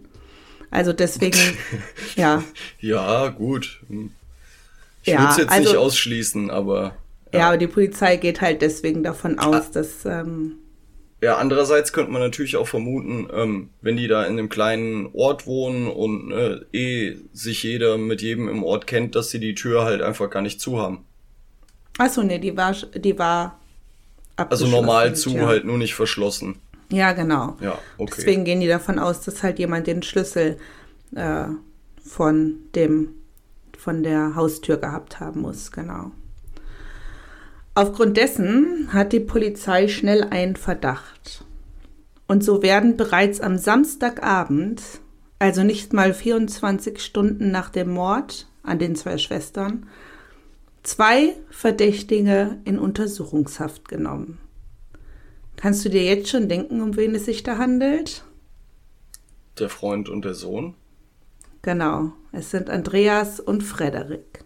Also 0.72 0.94
deswegen, 0.94 1.40
ja. 2.16 2.44
Ja, 2.80 3.30
gut. 3.30 3.82
Hm. 3.88 4.12
Ich 5.04 5.14
ja, 5.14 5.20
würde 5.20 5.32
es 5.32 5.38
jetzt 5.38 5.52
also, 5.52 5.70
nicht 5.70 5.78
ausschließen, 5.78 6.50
aber. 6.50 6.96
Ja. 7.32 7.40
ja. 7.40 7.48
aber 7.50 7.58
die 7.58 7.68
Polizei 7.68 8.18
geht 8.18 8.42
halt 8.42 8.62
deswegen 8.62 9.04
davon 9.04 9.40
aus, 9.40 9.68
ah. 9.68 9.70
dass. 9.72 10.06
Ähm, 10.06 10.56
ja, 11.26 11.38
andererseits 11.38 11.92
könnte 11.92 12.12
man 12.12 12.22
natürlich 12.22 12.56
auch 12.56 12.68
vermuten, 12.68 13.28
ähm, 13.34 13.70
wenn 13.82 13.98
die 13.98 14.08
da 14.08 14.26
in 14.26 14.34
einem 14.34 14.48
kleinen 14.48 15.10
Ort 15.14 15.48
wohnen 15.48 15.88
und 15.88 16.32
äh, 16.32 16.60
eh 16.72 17.18
sich 17.34 17.64
jeder 17.64 17.98
mit 17.98 18.22
jedem 18.22 18.48
im 18.48 18.64
Ort 18.64 18.86
kennt, 18.86 19.16
dass 19.16 19.32
sie 19.32 19.40
die 19.40 19.56
Tür 19.56 19.86
halt 19.86 20.04
einfach 20.04 20.30
gar 20.30 20.44
nicht 20.44 20.62
zu 20.62 20.80
haben. 20.80 21.04
Achso, 21.98 22.22
nee, 22.22 22.38
die 22.38 22.56
war, 22.56 22.76
die 22.94 23.18
war 23.18 23.60
Also 24.36 24.68
normal 24.68 25.16
zu, 25.16 25.32
ja. 25.32 25.48
halt 25.48 25.66
nur 25.66 25.80
nicht 25.80 25.96
verschlossen. 25.96 26.60
Ja, 26.92 27.14
genau. 27.14 27.58
Ja, 27.60 27.80
okay. 27.98 28.14
Deswegen 28.18 28.46
gehen 28.46 28.60
die 28.60 28.68
davon 28.68 29.00
aus, 29.00 29.22
dass 29.22 29.42
halt 29.42 29.58
jemand 29.58 29.88
den 29.88 30.04
Schlüssel 30.04 30.60
äh, 31.16 31.46
von 32.06 32.58
dem, 32.76 33.16
von 33.76 34.04
der 34.04 34.36
Haustür 34.36 34.78
gehabt 34.78 35.20
haben 35.20 35.42
muss, 35.42 35.72
genau. 35.72 36.12
Aufgrund 37.78 38.16
dessen 38.16 38.94
hat 38.94 39.12
die 39.12 39.20
Polizei 39.20 39.90
schnell 39.90 40.24
einen 40.24 40.56
Verdacht. 40.56 41.44
Und 42.26 42.42
so 42.42 42.64
werden 42.64 42.96
bereits 42.96 43.42
am 43.42 43.58
Samstagabend, 43.58 44.82
also 45.40 45.62
nicht 45.62 45.92
mal 45.92 46.14
24 46.14 47.04
Stunden 47.04 47.52
nach 47.52 47.70
dem 47.70 47.90
Mord 47.90 48.48
an 48.64 48.80
den 48.80 48.96
zwei 48.96 49.18
Schwestern, 49.18 49.90
zwei 50.84 51.36
Verdächtige 51.50 52.58
in 52.64 52.80
Untersuchungshaft 52.80 53.90
genommen. 53.90 54.38
Kannst 55.58 55.84
du 55.84 55.90
dir 55.90 56.04
jetzt 56.04 56.30
schon 56.30 56.48
denken, 56.48 56.80
um 56.80 56.96
wen 56.96 57.14
es 57.14 57.26
sich 57.26 57.44
da 57.44 57.58
handelt? 57.58 58.24
Der 59.60 59.70
Freund 59.70 60.08
und 60.08 60.24
der 60.24 60.34
Sohn? 60.34 60.76
Genau, 61.62 62.14
es 62.32 62.52
sind 62.52 62.70
Andreas 62.70 63.42
und 63.42 63.64
Frederik. 63.64 64.45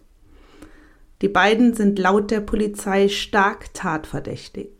Die 1.22 1.28
beiden 1.28 1.74
sind 1.74 1.98
laut 1.98 2.30
der 2.30 2.40
Polizei 2.40 3.08
stark 3.08 3.74
tatverdächtig. 3.74 4.70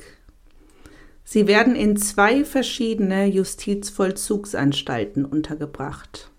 Sie 1.23 1.47
werden 1.47 1.77
in 1.77 1.97
zwei 1.97 2.45
verschiedene 2.45 3.27
Justizvollzugsanstalten 3.27 5.25
untergebracht. 5.25 6.31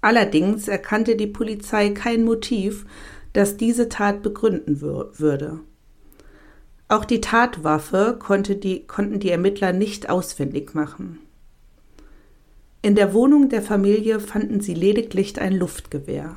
Allerdings 0.00 0.68
erkannte 0.68 1.16
die 1.16 1.26
Polizei 1.26 1.90
kein 1.90 2.24
Motiv, 2.24 2.86
das 3.32 3.56
diese 3.56 3.88
Tat 3.88 4.22
begründen 4.22 4.80
würde. 4.80 5.60
Auch 6.88 7.04
die 7.04 7.20
Tatwaffe 7.20 8.16
konnte 8.18 8.56
die, 8.56 8.86
konnten 8.86 9.18
die 9.18 9.30
Ermittler 9.30 9.72
nicht 9.72 10.08
ausfindig 10.08 10.74
machen. 10.74 11.18
In 12.80 12.94
der 12.94 13.12
Wohnung 13.12 13.48
der 13.48 13.60
Familie 13.60 14.20
fanden 14.20 14.60
sie 14.60 14.74
lediglich 14.74 15.38
ein 15.40 15.52
Luftgewehr. 15.52 16.36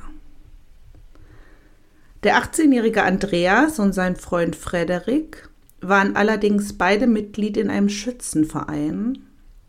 Der 2.22 2.36
18-jährige 2.36 3.02
Andreas 3.02 3.80
und 3.80 3.92
sein 3.92 4.14
Freund 4.14 4.54
Frederik 4.54 5.48
waren 5.80 6.14
allerdings 6.14 6.78
beide 6.78 7.08
Mitglied 7.08 7.56
in 7.56 7.68
einem 7.68 7.88
Schützenverein, 7.88 9.18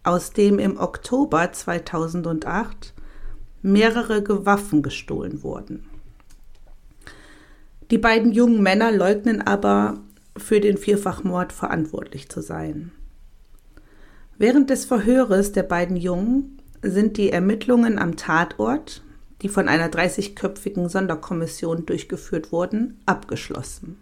aus 0.03 0.31
dem 0.31 0.59
im 0.59 0.77
Oktober 0.77 1.51
2008 1.51 2.93
mehrere 3.63 4.45
Waffen 4.45 4.83
gestohlen 4.83 5.41
wurden. 5.41 5.85
Die 7.89 7.97
beiden 7.97 8.31
jungen 8.31 8.61
Männer 8.61 8.91
leugnen 8.91 9.41
aber, 9.41 9.99
für 10.37 10.59
den 10.59 10.77
Vierfachmord 10.77 11.53
verantwortlich 11.53 12.29
zu 12.29 12.41
sein. 12.41 12.91
Während 14.37 14.69
des 14.69 14.85
Verhöres 14.85 15.51
der 15.51 15.63
beiden 15.63 15.95
Jungen 15.95 16.59
sind 16.81 17.17
die 17.17 17.31
Ermittlungen 17.31 17.99
am 17.99 18.15
Tatort 18.15 19.03
die 19.43 19.49
von 19.49 19.67
einer 19.67 19.89
30-köpfigen 19.89 20.89
Sonderkommission 20.89 21.85
durchgeführt 21.85 22.51
wurden, 22.51 23.01
abgeschlossen. 23.05 23.97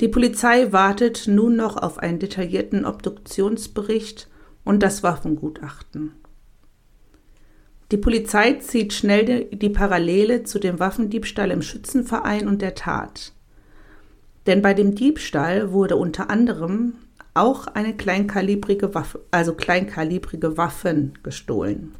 Die 0.00 0.08
Polizei 0.08 0.72
wartet 0.72 1.26
nun 1.26 1.56
noch 1.56 1.76
auf 1.76 1.98
einen 1.98 2.18
detaillierten 2.18 2.84
Obduktionsbericht 2.84 4.28
und 4.64 4.82
das 4.82 5.02
Waffengutachten. 5.02 6.12
Die 7.90 7.96
Polizei 7.96 8.54
zieht 8.54 8.92
schnell 8.92 9.46
die 9.46 9.70
Parallele 9.70 10.42
zu 10.42 10.58
dem 10.58 10.78
Waffendiebstahl 10.78 11.50
im 11.50 11.62
Schützenverein 11.62 12.46
und 12.46 12.60
der 12.60 12.74
Tat. 12.74 13.32
Denn 14.46 14.60
bei 14.60 14.74
dem 14.74 14.94
Diebstahl 14.94 15.72
wurde 15.72 15.96
unter 15.96 16.30
anderem 16.30 16.94
auch 17.34 17.66
eine 17.66 17.96
kleinkalibrige 17.96 18.94
Waffe, 18.94 19.20
also 19.30 19.54
kleinkalibrige 19.54 20.56
Waffen 20.56 21.18
gestohlen. 21.22 21.94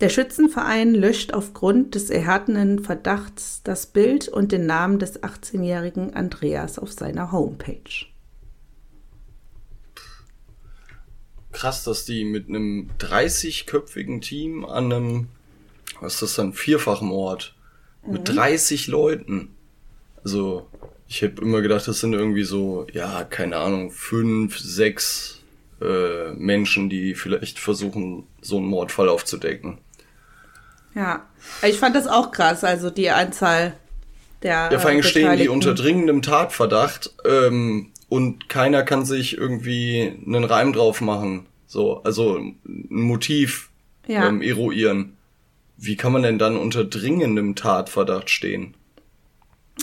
Der 0.00 0.10
Schützenverein 0.10 0.94
löscht 0.94 1.34
aufgrund 1.34 1.96
des 1.96 2.08
erhärtenden 2.08 2.78
Verdachts 2.78 3.62
das 3.64 3.86
Bild 3.86 4.28
und 4.28 4.52
den 4.52 4.64
Namen 4.64 5.00
des 5.00 5.24
18-jährigen 5.24 6.14
Andreas 6.14 6.78
auf 6.78 6.92
seiner 6.92 7.32
Homepage. 7.32 8.06
Krass, 11.50 11.82
dass 11.82 12.04
die 12.04 12.24
mit 12.24 12.48
einem 12.48 12.90
30-köpfigen 13.00 14.20
Team 14.20 14.64
an 14.64 14.92
einem, 14.92 15.28
was 16.00 16.14
ist 16.14 16.22
das 16.22 16.34
dann, 16.36 16.52
Vierfachmord 16.52 17.56
mhm. 18.06 18.12
mit 18.12 18.28
30 18.28 18.86
Leuten. 18.86 19.48
Also, 20.22 20.68
ich 21.08 21.24
habe 21.24 21.42
immer 21.42 21.60
gedacht, 21.60 21.88
das 21.88 21.98
sind 21.98 22.12
irgendwie 22.12 22.44
so, 22.44 22.86
ja, 22.92 23.24
keine 23.24 23.56
Ahnung, 23.56 23.90
fünf, 23.90 24.58
sechs 24.60 25.40
äh, 25.80 26.32
Menschen, 26.34 26.88
die 26.88 27.16
vielleicht 27.16 27.58
versuchen, 27.58 28.28
so 28.40 28.58
einen 28.58 28.66
Mordfall 28.66 29.08
aufzudecken. 29.08 29.78
Ja, 30.94 31.26
ich 31.62 31.78
fand 31.78 31.94
das 31.94 32.06
auch 32.06 32.30
krass, 32.30 32.64
also 32.64 32.90
die 32.90 33.10
Anzahl 33.10 33.74
der. 34.42 34.70
Ja, 34.72 34.78
vor 34.78 34.90
allem 34.90 35.02
stehen 35.02 35.36
die 35.36 35.48
unter 35.48 35.74
dringendem 35.74 36.22
Tatverdacht 36.22 37.14
ähm, 37.24 37.90
und 38.08 38.48
keiner 38.48 38.82
kann 38.82 39.04
sich 39.04 39.36
irgendwie 39.36 40.12
einen 40.26 40.44
Reim 40.44 40.72
drauf 40.72 41.00
machen. 41.00 41.46
So, 41.66 42.02
also 42.02 42.38
ein 42.38 42.58
Motiv 42.64 43.70
ja. 44.06 44.26
ähm, 44.26 44.42
eruieren. 44.42 45.16
Wie 45.76 45.96
kann 45.96 46.12
man 46.12 46.22
denn 46.22 46.38
dann 46.38 46.56
unter 46.56 46.84
dringendem 46.84 47.54
Tatverdacht 47.54 48.30
stehen? 48.30 48.74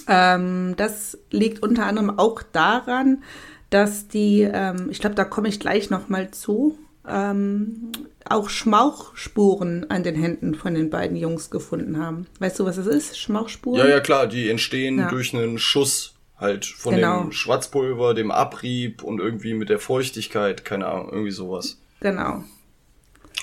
Ähm, 0.07 0.73
das 0.77 1.17
liegt 1.31 1.63
unter 1.63 1.85
anderem 1.85 2.17
auch 2.19 2.43
daran, 2.43 3.23
dass 3.69 4.07
die, 4.07 4.41
ähm, 4.41 4.87
ich 4.89 4.99
glaube, 4.99 5.15
da 5.15 5.23
komme 5.23 5.47
ich 5.47 5.59
gleich 5.59 5.89
noch 5.89 6.09
mal 6.09 6.31
zu, 6.31 6.77
ähm, 7.09 7.91
auch 8.27 8.49
Schmauchspuren 8.49 9.89
an 9.89 10.03
den 10.03 10.15
Händen 10.15 10.55
von 10.55 10.73
den 10.73 10.89
beiden 10.89 11.15
Jungs 11.15 11.49
gefunden 11.49 11.99
haben. 11.99 12.27
Weißt 12.39 12.59
du, 12.59 12.65
was 12.65 12.77
das 12.77 12.87
ist? 12.87 13.17
Schmauchspuren? 13.17 13.79
Ja, 13.79 13.87
ja, 13.87 13.99
klar, 13.99 14.27
die 14.27 14.49
entstehen 14.49 14.99
ja. 14.99 15.09
durch 15.09 15.33
einen 15.33 15.59
Schuss 15.59 16.15
halt 16.37 16.65
von 16.65 16.95
genau. 16.95 17.21
dem 17.21 17.31
Schwarzpulver, 17.31 18.13
dem 18.13 18.31
Abrieb 18.31 19.03
und 19.03 19.19
irgendwie 19.19 19.53
mit 19.53 19.69
der 19.69 19.79
Feuchtigkeit, 19.79 20.65
keine 20.65 20.87
Ahnung, 20.87 21.09
irgendwie 21.11 21.31
sowas. 21.31 21.79
Genau. 22.01 22.43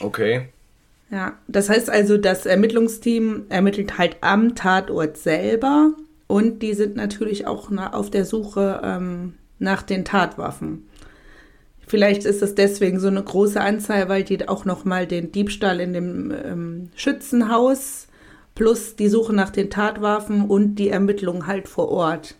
Okay. 0.00 0.48
Ja, 1.10 1.34
das 1.46 1.68
heißt 1.68 1.90
also, 1.90 2.16
das 2.16 2.46
Ermittlungsteam 2.46 3.44
ermittelt 3.50 3.98
halt 3.98 4.16
am 4.22 4.54
Tatort 4.54 5.16
selber 5.16 5.92
und 6.26 6.60
die 6.62 6.74
sind 6.74 6.96
natürlich 6.96 7.46
auch 7.46 7.70
auf 7.92 8.10
der 8.10 8.24
Suche 8.24 8.80
ähm, 8.82 9.34
nach 9.58 9.82
den 9.82 10.04
Tatwaffen. 10.04 10.88
Vielleicht 11.92 12.24
ist 12.24 12.40
es 12.40 12.54
deswegen 12.54 12.98
so 12.98 13.08
eine 13.08 13.22
große 13.22 13.60
Anzahl, 13.60 14.08
weil 14.08 14.24
die 14.24 14.48
auch 14.48 14.64
noch 14.64 14.86
mal 14.86 15.06
den 15.06 15.30
Diebstahl 15.30 15.78
in 15.78 15.92
dem 15.92 16.30
ähm, 16.30 16.88
Schützenhaus 16.96 18.06
plus 18.54 18.96
die 18.96 19.08
Suche 19.08 19.34
nach 19.34 19.50
den 19.50 19.68
Tatwaffen 19.68 20.46
und 20.46 20.76
die 20.76 20.88
Ermittlungen 20.88 21.46
halt 21.46 21.68
vor 21.68 21.90
Ort, 21.90 22.36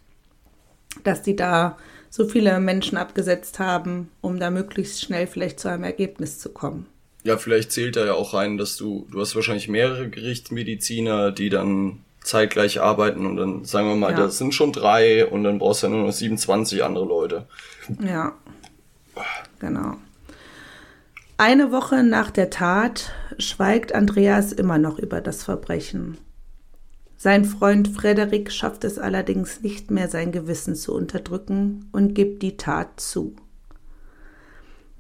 dass 1.05 1.21
die 1.21 1.37
da 1.37 1.77
so 2.09 2.27
viele 2.27 2.59
Menschen 2.61 2.97
abgesetzt 2.97 3.59
haben, 3.59 4.09
um 4.23 4.41
da 4.41 4.51
möglichst 4.51 5.03
schnell 5.03 5.27
vielleicht 5.27 5.61
zu 5.61 5.69
einem 5.69 5.85
Ergebnis 5.85 6.39
zu 6.39 6.49
kommen. 6.49 6.87
Ja, 7.23 7.37
vielleicht 7.37 7.73
zählt 7.73 7.97
da 7.97 8.07
ja 8.07 8.15
auch 8.15 8.33
rein, 8.33 8.57
dass 8.57 8.79
du, 8.79 9.07
du 9.11 9.21
hast 9.21 9.37
wahrscheinlich 9.37 9.69
mehrere 9.69 10.09
Gerichtsmediziner, 10.09 11.31
die 11.31 11.51
dann 11.51 11.99
zeitgleich 12.25 12.81
arbeiten 12.81 13.27
und 13.27 13.37
dann 13.37 13.65
sagen 13.67 13.89
wir 13.89 13.97
mal, 13.97 14.13
ja. 14.13 14.17
das 14.17 14.39
sind 14.39 14.55
schon 14.55 14.73
drei 14.73 15.27
und 15.27 15.45
dann 15.45 15.59
brauchst 15.59 15.83
du 15.83 15.89
ja 15.89 15.93
nur 15.93 16.07
noch 16.07 16.13
27 16.13 16.83
andere 16.83 17.05
Leute. 17.05 17.47
Ja. 18.03 18.35
Genau. 19.59 19.97
Eine 21.37 21.73
Woche 21.73 22.03
nach 22.03 22.31
der 22.31 22.51
Tat 22.51 23.13
schweigt 23.39 23.95
Andreas 23.95 24.53
immer 24.53 24.79
noch 24.79 24.99
über 24.99 25.21
das 25.21 25.43
Verbrechen. 25.43 26.19
Sein 27.17 27.45
Freund 27.45 27.89
Frederik 27.89 28.51
schafft 28.51 28.85
es 28.85 28.99
allerdings 28.99 29.61
nicht 29.61 29.91
mehr, 29.91 30.09
sein 30.09 30.33
Gewissen 30.33 30.75
zu 30.75 30.95
unterdrücken 30.95 31.89
und 31.93 32.15
gibt 32.15 32.43
die 32.43 32.57
Tat 32.57 32.99
zu. 33.01 33.37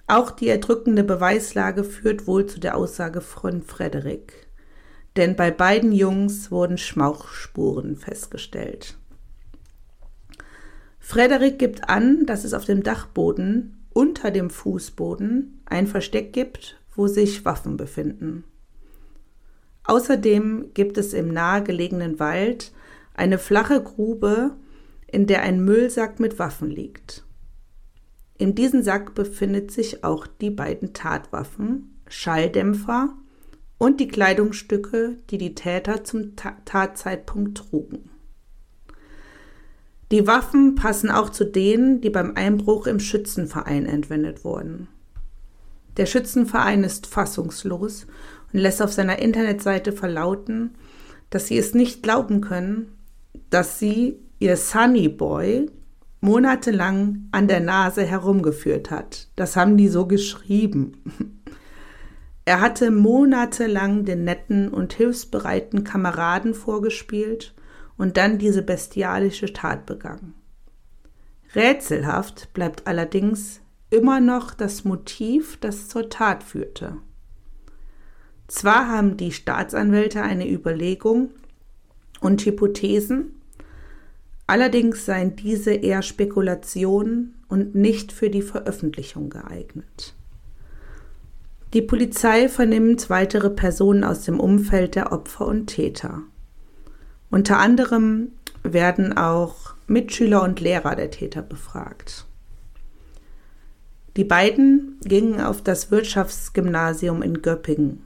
Auch 0.06 0.30
die 0.30 0.48
erdrückende 0.48 1.04
Beweislage 1.04 1.84
führt 1.84 2.26
wohl 2.26 2.46
zu 2.46 2.60
der 2.60 2.76
Aussage 2.76 3.20
von 3.20 3.62
Frederik. 3.62 4.46
Denn 5.16 5.36
bei 5.36 5.50
beiden 5.50 5.90
Jungs 5.90 6.50
wurden 6.50 6.78
Schmauchspuren 6.78 7.96
festgestellt. 7.96 8.96
Frederik 11.00 11.58
gibt 11.58 11.88
an, 11.88 12.24
dass 12.26 12.44
es 12.44 12.54
auf 12.54 12.64
dem 12.64 12.82
Dachboden 12.82 13.81
unter 13.94 14.30
dem 14.30 14.50
Fußboden 14.50 15.62
ein 15.66 15.86
Versteck 15.86 16.32
gibt, 16.32 16.78
wo 16.94 17.06
sich 17.06 17.44
Waffen 17.44 17.76
befinden. 17.76 18.44
Außerdem 19.84 20.70
gibt 20.74 20.98
es 20.98 21.12
im 21.12 21.32
nahegelegenen 21.32 22.18
Wald 22.18 22.72
eine 23.14 23.38
flache 23.38 23.82
Grube, 23.82 24.52
in 25.06 25.26
der 25.26 25.42
ein 25.42 25.64
Müllsack 25.64 26.20
mit 26.20 26.38
Waffen 26.38 26.70
liegt. 26.70 27.24
In 28.38 28.54
diesem 28.54 28.82
Sack 28.82 29.14
befindet 29.14 29.70
sich 29.70 30.04
auch 30.04 30.26
die 30.26 30.50
beiden 30.50 30.94
Tatwaffen, 30.94 32.00
Schalldämpfer 32.08 33.14
und 33.78 34.00
die 34.00 34.08
Kleidungsstücke, 34.08 35.18
die 35.30 35.38
die 35.38 35.54
Täter 35.54 36.04
zum 36.04 36.34
Tatzeitpunkt 36.36 37.58
trugen. 37.58 38.11
Die 40.12 40.26
Waffen 40.26 40.74
passen 40.74 41.10
auch 41.10 41.30
zu 41.30 41.46
denen, 41.46 42.02
die 42.02 42.10
beim 42.10 42.36
Einbruch 42.36 42.86
im 42.86 43.00
Schützenverein 43.00 43.86
entwendet 43.86 44.44
wurden. 44.44 44.88
Der 45.96 46.04
Schützenverein 46.04 46.84
ist 46.84 47.06
fassungslos 47.06 48.06
und 48.52 48.58
lässt 48.58 48.82
auf 48.82 48.92
seiner 48.92 49.20
Internetseite 49.20 49.90
verlauten, 49.92 50.74
dass 51.30 51.46
sie 51.46 51.56
es 51.56 51.72
nicht 51.72 52.02
glauben 52.02 52.42
können, 52.42 52.92
dass 53.48 53.78
sie 53.78 54.18
ihr 54.38 54.58
Sunny 54.58 55.08
Boy 55.08 55.70
monatelang 56.20 57.28
an 57.32 57.48
der 57.48 57.60
Nase 57.60 58.04
herumgeführt 58.04 58.90
hat. 58.90 59.28
Das 59.34 59.56
haben 59.56 59.78
die 59.78 59.88
so 59.88 60.06
geschrieben. 60.06 61.02
Er 62.44 62.60
hatte 62.60 62.90
monatelang 62.90 64.04
den 64.04 64.24
netten 64.24 64.68
und 64.68 64.92
hilfsbereiten 64.94 65.84
Kameraden 65.84 66.54
vorgespielt 66.54 67.54
und 68.02 68.16
dann 68.16 68.36
diese 68.36 68.62
bestialische 68.62 69.52
Tat 69.52 69.86
begangen. 69.86 70.34
Rätselhaft 71.54 72.52
bleibt 72.52 72.88
allerdings 72.88 73.60
immer 73.90 74.18
noch 74.18 74.54
das 74.54 74.82
Motiv, 74.82 75.56
das 75.60 75.86
zur 75.86 76.10
Tat 76.10 76.42
führte. 76.42 76.96
Zwar 78.48 78.88
haben 78.88 79.16
die 79.16 79.30
Staatsanwälte 79.30 80.20
eine 80.20 80.50
Überlegung 80.50 81.30
und 82.20 82.44
Hypothesen, 82.44 83.40
allerdings 84.48 85.06
seien 85.06 85.36
diese 85.36 85.72
eher 85.72 86.02
Spekulationen 86.02 87.36
und 87.46 87.76
nicht 87.76 88.10
für 88.10 88.30
die 88.30 88.42
Veröffentlichung 88.42 89.30
geeignet. 89.30 90.16
Die 91.72 91.82
Polizei 91.82 92.48
vernimmt 92.48 93.10
weitere 93.10 93.48
Personen 93.48 94.02
aus 94.02 94.24
dem 94.24 94.40
Umfeld 94.40 94.96
der 94.96 95.12
Opfer 95.12 95.46
und 95.46 95.68
Täter. 95.68 96.22
Unter 97.32 97.58
anderem 97.60 98.32
werden 98.62 99.16
auch 99.16 99.72
Mitschüler 99.86 100.42
und 100.42 100.60
Lehrer 100.60 100.94
der 100.94 101.10
Täter 101.10 101.40
befragt. 101.40 102.26
Die 104.18 104.24
beiden 104.24 104.98
gingen 105.02 105.40
auf 105.40 105.62
das 105.62 105.90
Wirtschaftsgymnasium 105.90 107.22
in 107.22 107.40
Göppingen. 107.40 108.04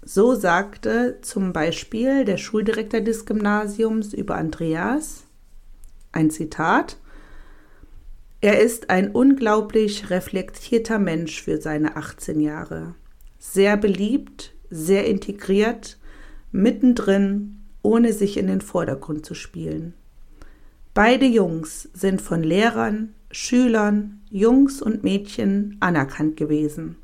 So 0.00 0.34
sagte 0.34 1.18
zum 1.20 1.52
Beispiel 1.52 2.24
der 2.24 2.38
Schuldirektor 2.38 3.02
des 3.02 3.26
Gymnasiums 3.26 4.14
über 4.14 4.36
Andreas, 4.36 5.24
ein 6.12 6.30
Zitat, 6.30 6.96
er 8.40 8.62
ist 8.62 8.88
ein 8.88 9.10
unglaublich 9.10 10.08
reflektierter 10.08 10.98
Mensch 10.98 11.42
für 11.42 11.60
seine 11.60 11.96
18 11.96 12.40
Jahre. 12.40 12.94
Sehr 13.38 13.76
beliebt, 13.76 14.54
sehr 14.70 15.04
integriert, 15.04 15.98
mittendrin, 16.50 17.57
ohne 17.82 18.12
sich 18.12 18.36
in 18.36 18.46
den 18.46 18.60
Vordergrund 18.60 19.24
zu 19.24 19.34
spielen. 19.34 19.94
Beide 20.94 21.26
Jungs 21.26 21.88
sind 21.94 22.20
von 22.20 22.42
Lehrern, 22.42 23.14
Schülern, 23.30 24.20
Jungs 24.30 24.82
und 24.82 25.04
Mädchen 25.04 25.76
anerkannt 25.80 26.36
gewesen. 26.36 26.96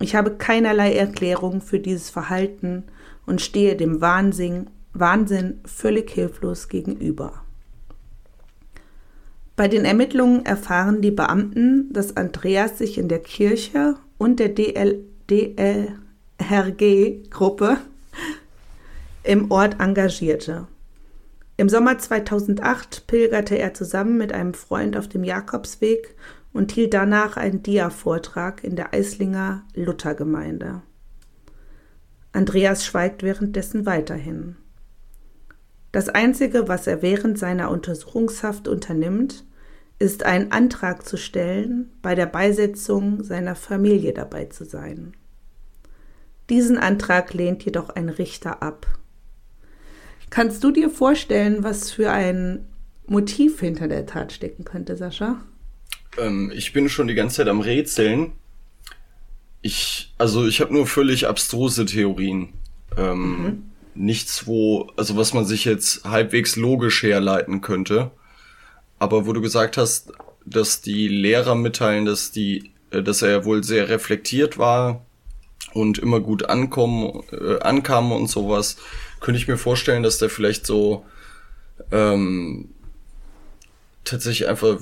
Ich 0.00 0.14
habe 0.14 0.36
keinerlei 0.36 0.94
Erklärung 0.94 1.60
für 1.60 1.80
dieses 1.80 2.10
Verhalten 2.10 2.84
und 3.26 3.40
stehe 3.40 3.76
dem 3.76 4.00
Wahnsinn, 4.00 4.68
Wahnsinn 4.92 5.60
völlig 5.64 6.10
hilflos 6.10 6.68
gegenüber. 6.68 7.42
Bei 9.56 9.66
den 9.68 9.84
Ermittlungen 9.84 10.46
erfahren 10.46 11.02
die 11.02 11.10
Beamten, 11.10 11.92
dass 11.92 12.16
Andreas 12.16 12.78
sich 12.78 12.96
in 12.96 13.08
der 13.08 13.18
Kirche 13.18 13.96
und 14.16 14.38
der 14.38 14.50
DL, 14.50 15.04
DLRG-Gruppe 15.28 15.98
im 19.22 19.50
Ort 19.50 19.80
engagierte. 19.80 20.66
Im 21.56 21.68
Sommer 21.68 21.98
2008 21.98 23.06
pilgerte 23.06 23.58
er 23.58 23.74
zusammen 23.74 24.16
mit 24.16 24.32
einem 24.32 24.54
Freund 24.54 24.96
auf 24.96 25.08
dem 25.08 25.24
Jakobsweg 25.24 26.14
und 26.52 26.72
hielt 26.72 26.94
danach 26.94 27.36
einen 27.36 27.62
Dia-Vortrag 27.62 28.62
in 28.64 28.76
der 28.76 28.94
Eislinger 28.94 29.64
Luthergemeinde. 29.74 30.82
Andreas 32.32 32.84
schweigt 32.84 33.22
währenddessen 33.22 33.86
weiterhin. 33.86 34.56
Das 35.90 36.08
Einzige, 36.08 36.68
was 36.68 36.86
er 36.86 37.02
während 37.02 37.38
seiner 37.38 37.70
Untersuchungshaft 37.70 38.68
unternimmt, 38.68 39.44
ist 39.98 40.24
einen 40.24 40.52
Antrag 40.52 41.04
zu 41.04 41.16
stellen, 41.16 41.90
bei 42.02 42.14
der 42.14 42.26
Beisetzung 42.26 43.24
seiner 43.24 43.56
Familie 43.56 44.12
dabei 44.12 44.44
zu 44.44 44.64
sein. 44.64 45.14
Diesen 46.50 46.78
Antrag 46.78 47.34
lehnt 47.34 47.64
jedoch 47.64 47.90
ein 47.90 48.08
Richter 48.08 48.62
ab. 48.62 48.86
Kannst 50.30 50.62
du 50.62 50.70
dir 50.70 50.90
vorstellen, 50.90 51.64
was 51.64 51.90
für 51.90 52.10
ein 52.10 52.66
Motiv 53.06 53.60
hinter 53.60 53.88
der 53.88 54.06
Tat 54.06 54.32
stecken 54.32 54.64
könnte, 54.64 54.96
Sascha? 54.96 55.40
Ähm, 56.18 56.52
ich 56.54 56.72
bin 56.72 56.88
schon 56.88 57.08
die 57.08 57.14
ganze 57.14 57.36
Zeit 57.36 57.48
am 57.48 57.60
Rätseln. 57.60 58.32
Ich, 59.62 60.14
also 60.18 60.46
ich 60.46 60.60
habe 60.60 60.72
nur 60.72 60.86
völlig 60.86 61.26
abstruse 61.26 61.86
Theorien. 61.86 62.50
Ähm, 62.96 63.42
mhm. 63.42 63.62
Nichts, 63.94 64.46
wo, 64.46 64.90
also 64.96 65.16
was 65.16 65.34
man 65.34 65.44
sich 65.44 65.64
jetzt 65.64 66.04
halbwegs 66.04 66.56
logisch 66.56 67.02
herleiten 67.02 67.60
könnte. 67.60 68.10
Aber 68.98 69.26
wo 69.26 69.32
du 69.32 69.40
gesagt 69.40 69.76
hast, 69.76 70.12
dass 70.44 70.80
die 70.80 71.08
Lehrer 71.08 71.54
mitteilen, 71.54 72.04
dass 72.04 72.30
die, 72.30 72.72
äh, 72.90 73.02
dass 73.02 73.22
er 73.22 73.44
wohl 73.44 73.64
sehr 73.64 73.88
reflektiert 73.88 74.58
war 74.58 75.04
und 75.72 75.98
immer 75.98 76.20
gut 76.20 76.48
ankommen, 76.48 77.22
äh, 77.32 77.60
ankam 77.60 78.12
und 78.12 78.28
sowas, 78.28 78.76
könnte 79.20 79.40
ich 79.40 79.48
mir 79.48 79.58
vorstellen, 79.58 80.02
dass 80.02 80.18
der 80.18 80.30
vielleicht 80.30 80.66
so 80.66 81.04
ähm, 81.92 82.70
tatsächlich 84.04 84.48
einfach 84.48 84.78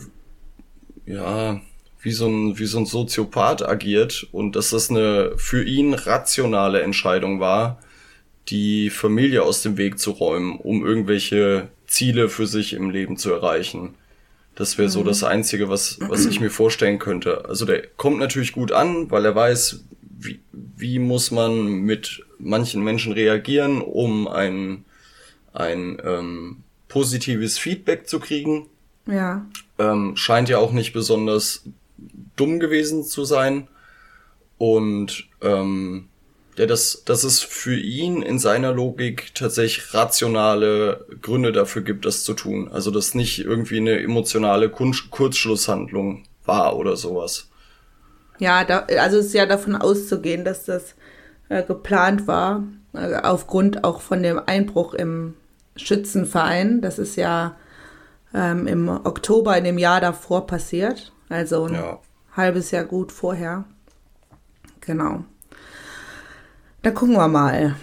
ja 1.06 1.60
wie 2.00 2.12
so 2.12 2.26
ein 2.28 2.58
wie 2.58 2.66
so 2.66 2.78
ein 2.78 2.86
Soziopath 2.86 3.66
agiert 3.66 4.26
und 4.32 4.56
dass 4.56 4.70
das 4.70 4.90
eine 4.90 5.32
für 5.36 5.64
ihn 5.64 5.94
rationale 5.94 6.82
Entscheidung 6.82 7.40
war, 7.40 7.80
die 8.48 8.90
Familie 8.90 9.42
aus 9.42 9.62
dem 9.62 9.76
Weg 9.76 9.98
zu 9.98 10.12
räumen, 10.12 10.58
um 10.58 10.84
irgendwelche 10.86 11.68
Ziele 11.86 12.28
für 12.28 12.46
sich 12.46 12.72
im 12.74 12.90
Leben 12.90 13.16
zu 13.16 13.32
erreichen. 13.32 13.94
Das 14.54 14.78
wäre 14.78 14.88
so 14.88 15.00
mhm. 15.00 15.06
das 15.06 15.22
Einzige, 15.22 15.68
was, 15.68 15.98
was 16.00 16.24
ich 16.26 16.40
mir 16.40 16.50
vorstellen 16.50 16.98
könnte. 16.98 17.44
Also 17.46 17.64
der 17.64 17.86
kommt 17.86 18.18
natürlich 18.18 18.52
gut 18.52 18.72
an, 18.72 19.10
weil 19.10 19.24
er 19.24 19.34
weiß, 19.34 19.84
wie, 20.18 20.40
wie 20.52 20.98
muss 20.98 21.30
man 21.30 21.64
mit 21.64 22.24
manchen 22.38 22.82
Menschen 22.82 23.12
reagieren, 23.12 23.80
um 23.80 24.28
ein, 24.28 24.84
ein 25.52 26.00
ähm, 26.04 26.64
positives 26.88 27.58
Feedback 27.58 28.08
zu 28.08 28.20
kriegen. 28.20 28.68
Ja. 29.06 29.46
Ähm, 29.78 30.16
scheint 30.16 30.48
ja 30.48 30.58
auch 30.58 30.72
nicht 30.72 30.92
besonders 30.92 31.64
dumm 32.36 32.60
gewesen 32.60 33.04
zu 33.04 33.24
sein. 33.24 33.68
Und 34.58 35.28
ähm, 35.42 36.08
ja, 36.56 36.64
das, 36.64 37.02
dass 37.04 37.24
es 37.24 37.42
für 37.42 37.76
ihn 37.78 38.22
in 38.22 38.38
seiner 38.38 38.72
Logik 38.72 39.34
tatsächlich 39.34 39.92
rationale 39.92 41.06
Gründe 41.20 41.52
dafür 41.52 41.82
gibt, 41.82 42.06
das 42.06 42.24
zu 42.24 42.32
tun. 42.32 42.68
Also 42.68 42.90
dass 42.90 43.14
nicht 43.14 43.40
irgendwie 43.40 43.76
eine 43.76 44.00
emotionale 44.00 44.70
Kurzschlusshandlung 44.70 46.24
war 46.44 46.76
oder 46.76 46.96
sowas. 46.96 47.50
Ja, 48.38 48.64
da, 48.64 48.86
also 48.98 49.18
es 49.18 49.26
ist 49.26 49.34
ja 49.34 49.46
davon 49.46 49.76
auszugehen, 49.76 50.44
dass 50.44 50.64
das 50.64 50.94
äh, 51.48 51.62
geplant 51.62 52.26
war, 52.26 52.64
äh, 52.92 53.14
aufgrund 53.16 53.84
auch 53.84 54.00
von 54.00 54.22
dem 54.22 54.40
Einbruch 54.44 54.94
im 54.94 55.34
Schützenverein. 55.76 56.80
Das 56.80 56.98
ist 56.98 57.16
ja 57.16 57.56
ähm, 58.34 58.66
im 58.66 58.88
Oktober 58.88 59.56
in 59.56 59.62
dem 59.64 59.78
Jahr 59.78 60.00
davor 60.00 60.46
passiert, 60.46 61.12
also 61.28 61.64
ein 61.64 61.74
ja. 61.74 62.00
halbes 62.36 62.70
Jahr 62.70 62.84
gut 62.84 63.12
vorher. 63.12 63.64
Genau. 64.80 65.24
Da 66.82 66.90
gucken 66.90 67.16
wir 67.16 67.28
mal. 67.28 67.76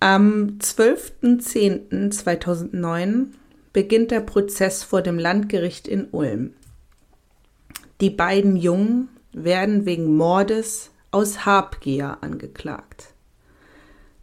Am 0.00 0.58
12.10.2009 0.58 3.26
beginnt 3.72 4.10
der 4.10 4.20
Prozess 4.20 4.82
vor 4.82 5.02
dem 5.02 5.16
Landgericht 5.18 5.86
in 5.86 6.08
Ulm. 6.10 6.54
Die 8.00 8.10
beiden 8.10 8.56
Jungen, 8.56 9.08
werden 9.32 9.86
wegen 9.86 10.16
Mordes 10.16 10.90
aus 11.10 11.44
Habgier 11.44 12.18
angeklagt. 12.20 13.14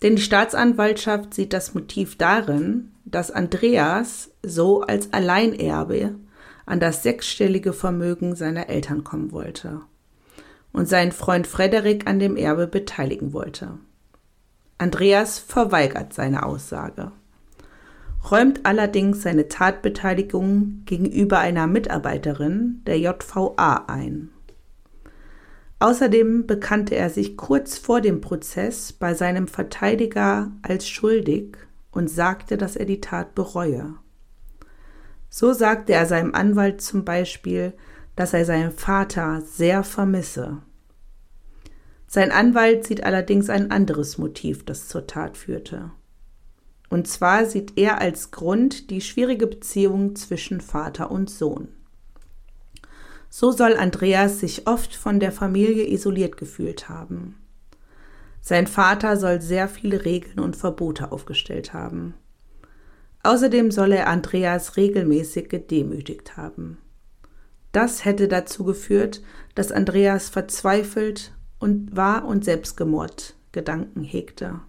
Denn 0.01 0.15
die 0.15 0.21
Staatsanwaltschaft 0.21 1.33
sieht 1.33 1.53
das 1.53 1.73
Motiv 1.73 2.17
darin, 2.17 2.91
dass 3.05 3.31
Andreas 3.31 4.31
so 4.43 4.81
als 4.81 5.11
Alleinerbe 5.13 6.15
an 6.65 6.79
das 6.79 7.03
sechsstellige 7.03 7.73
Vermögen 7.73 8.35
seiner 8.35 8.69
Eltern 8.69 9.03
kommen 9.03 9.31
wollte 9.31 9.81
und 10.71 10.87
seinen 10.87 11.11
Freund 11.11 11.47
Frederik 11.47 12.07
an 12.07 12.19
dem 12.19 12.37
Erbe 12.37 12.67
beteiligen 12.67 13.33
wollte. 13.33 13.79
Andreas 14.77 15.39
verweigert 15.39 16.13
seine 16.13 16.45
Aussage, 16.45 17.11
räumt 18.31 18.65
allerdings 18.65 19.23
seine 19.23 19.47
Tatbeteiligung 19.47 20.83
gegenüber 20.85 21.39
einer 21.39 21.67
Mitarbeiterin 21.67 22.81
der 22.85 22.99
JVA 22.99 23.85
ein. 23.87 24.29
Außerdem 25.79 26.45
bekannte 26.45 26.95
er 26.95 27.09
sich 27.09 27.37
kurz 27.37 27.77
vor 27.77 28.01
dem 28.01 28.19
Prozess 28.19 28.91
bei 28.91 29.13
seinem 29.13 29.47
Verteidiger 29.47 30.51
als 30.61 30.87
schuldig 30.89 31.57
und 31.91 32.09
sagte, 32.09 32.57
dass 32.57 32.75
er 32.75 32.85
die 32.85 32.99
Tat 32.99 33.33
bereue. 33.33 33.95
So 35.29 35.53
sagte 35.53 35.93
er 35.93 36.05
seinem 36.05 36.35
Anwalt 36.35 36.81
zum 36.81 37.05
Beispiel, 37.05 37.73
dass 38.17 38.33
er 38.33 38.43
seinen 38.43 38.71
Vater 38.71 39.41
sehr 39.45 39.83
vermisse. 39.83 40.57
Sein 42.07 42.31
Anwalt 42.31 42.85
sieht 42.85 43.03
allerdings 43.03 43.49
ein 43.49 43.71
anderes 43.71 44.17
Motiv, 44.17 44.65
das 44.65 44.89
zur 44.89 45.07
Tat 45.07 45.37
führte. 45.37 45.91
Und 46.89 47.07
zwar 47.07 47.45
sieht 47.45 47.77
er 47.77 48.01
als 48.01 48.31
Grund 48.31 48.89
die 48.89 48.99
schwierige 48.99 49.47
Beziehung 49.47 50.15
zwischen 50.15 50.59
Vater 50.59 51.11
und 51.11 51.29
Sohn. 51.29 51.69
So 53.29 53.51
soll 53.51 53.75
Andreas 53.75 54.39
sich 54.39 54.67
oft 54.67 54.95
von 54.95 55.19
der 55.19 55.31
Familie 55.31 55.87
isoliert 55.87 56.37
gefühlt 56.37 56.89
haben. 56.89 57.35
Sein 58.41 58.67
Vater 58.67 59.17
soll 59.17 59.41
sehr 59.41 59.67
viele 59.67 60.05
Regeln 60.05 60.39
und 60.39 60.55
Verbote 60.55 61.11
aufgestellt 61.11 61.73
haben. 61.73 62.15
Außerdem 63.23 63.69
soll 63.69 63.91
er 63.91 64.07
Andreas 64.07 64.77
regelmäßig 64.77 65.49
gedemütigt 65.49 66.37
haben. 66.37 66.77
Das 67.71 68.05
hätte 68.05 68.27
dazu 68.27 68.63
geführt, 68.63 69.21
dass 69.55 69.71
Andreas 69.71 70.29
verzweifelt 70.29 71.33
und 71.59 71.95
war 71.95 72.25
und 72.25 72.45
Selbstgemord 72.45 73.35
Gedanken 73.51 74.03
hegte. 74.03 74.61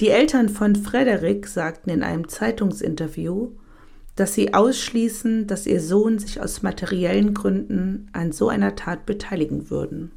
Die 0.00 0.10
Eltern 0.10 0.48
von 0.48 0.76
Frederik 0.76 1.46
sagten 1.46 1.90
in 1.90 2.02
einem 2.02 2.28
Zeitungsinterview, 2.28 3.52
dass 4.16 4.34
sie 4.34 4.54
ausschließen, 4.54 5.46
dass 5.46 5.66
ihr 5.66 5.80
Sohn 5.80 6.18
sich 6.18 6.40
aus 6.40 6.62
materiellen 6.62 7.34
Gründen 7.34 8.08
an 8.12 8.32
so 8.32 8.48
einer 8.48 8.74
Tat 8.74 9.06
beteiligen 9.06 9.70
würden. 9.70 10.10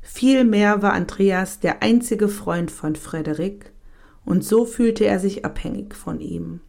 Vielmehr 0.00 0.82
war 0.82 0.94
Andreas 0.94 1.60
der 1.60 1.82
einzige 1.82 2.28
Freund 2.28 2.70
von 2.70 2.96
Frederik, 2.96 3.72
und 4.24 4.44
so 4.44 4.64
fühlte 4.64 5.04
er 5.04 5.18
sich 5.18 5.44
abhängig 5.44 5.94
von 5.94 6.20
ihm. 6.20 6.60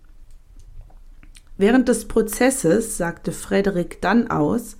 Während 1.58 1.88
des 1.90 2.08
Prozesses 2.08 2.98
sagte 2.98 3.32
Frederik 3.32 4.02
dann 4.02 4.30
aus, 4.30 4.78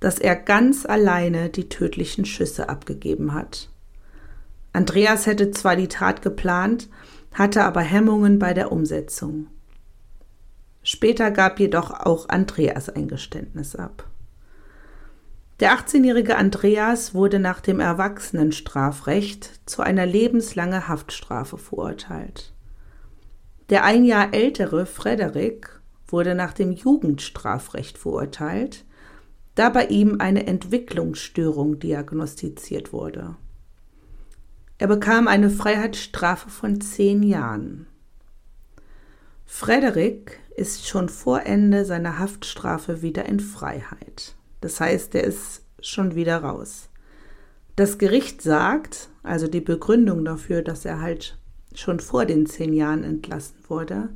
dass 0.00 0.18
er 0.18 0.36
ganz 0.36 0.86
alleine 0.86 1.50
die 1.50 1.68
tödlichen 1.68 2.24
Schüsse 2.24 2.68
abgegeben 2.68 3.34
hat. 3.34 3.68
Andreas 4.72 5.26
hätte 5.26 5.50
zwar 5.50 5.76
die 5.76 5.88
Tat 5.88 6.22
geplant, 6.22 6.88
hatte 7.32 7.64
aber 7.64 7.80
Hemmungen 7.80 8.38
bei 8.38 8.54
der 8.54 8.72
Umsetzung. 8.72 9.48
Später 10.92 11.30
gab 11.30 11.60
jedoch 11.60 11.92
auch 11.92 12.28
Andreas 12.28 12.88
ein 12.88 13.06
Geständnis 13.06 13.76
ab. 13.76 14.08
Der 15.60 15.72
18-jährige 15.78 16.36
Andreas 16.36 17.14
wurde 17.14 17.38
nach 17.38 17.60
dem 17.60 17.78
Erwachsenenstrafrecht 17.78 19.60
zu 19.66 19.82
einer 19.82 20.04
lebenslangen 20.04 20.88
Haftstrafe 20.88 21.58
verurteilt. 21.58 22.52
Der 23.68 23.84
ein 23.84 24.04
Jahr 24.04 24.34
ältere 24.34 24.84
Frederik 24.84 25.80
wurde 26.08 26.34
nach 26.34 26.54
dem 26.54 26.72
Jugendstrafrecht 26.72 27.96
verurteilt, 27.96 28.84
da 29.54 29.68
bei 29.68 29.86
ihm 29.86 30.16
eine 30.18 30.48
Entwicklungsstörung 30.48 31.78
diagnostiziert 31.78 32.92
wurde. 32.92 33.36
Er 34.78 34.88
bekam 34.88 35.28
eine 35.28 35.50
Freiheitsstrafe 35.50 36.50
von 36.50 36.80
zehn 36.80 37.22
Jahren. 37.22 37.86
Frederik 39.52 40.38
ist 40.56 40.88
schon 40.88 41.10
vor 41.10 41.42
Ende 41.42 41.84
seiner 41.84 42.18
Haftstrafe 42.18 43.02
wieder 43.02 43.26
in 43.26 43.40
Freiheit. 43.40 44.36
Das 44.62 44.80
heißt, 44.80 45.14
er 45.16 45.24
ist 45.24 45.62
schon 45.82 46.14
wieder 46.14 46.38
raus. 46.38 46.88
Das 47.76 47.98
Gericht 47.98 48.40
sagt, 48.40 49.10
also 49.22 49.48
die 49.48 49.60
Begründung 49.60 50.24
dafür, 50.24 50.62
dass 50.62 50.86
er 50.86 51.02
halt 51.02 51.36
schon 51.74 52.00
vor 52.00 52.24
den 52.24 52.46
zehn 52.46 52.72
Jahren 52.72 53.04
entlassen 53.04 53.56
wurde, 53.68 54.08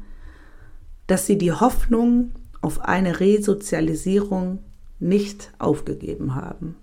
dass 1.08 1.26
sie 1.26 1.36
die 1.36 1.52
Hoffnung 1.52 2.30
auf 2.62 2.80
eine 2.80 3.20
Resozialisierung 3.20 4.64
nicht 4.98 5.52
aufgegeben 5.58 6.36
haben. 6.36 6.76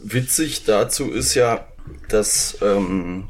Witzig 0.00 0.64
dazu 0.64 1.04
ist 1.12 1.34
ja, 1.34 1.68
dass 2.08 2.58
ähm, 2.62 3.28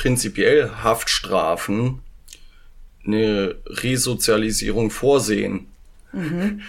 prinzipiell 0.00 0.70
Haftstrafen 0.82 2.00
eine 3.04 3.56
Resozialisierung 3.66 4.90
vorsehen. 4.90 5.66
Mhm. 6.12 6.62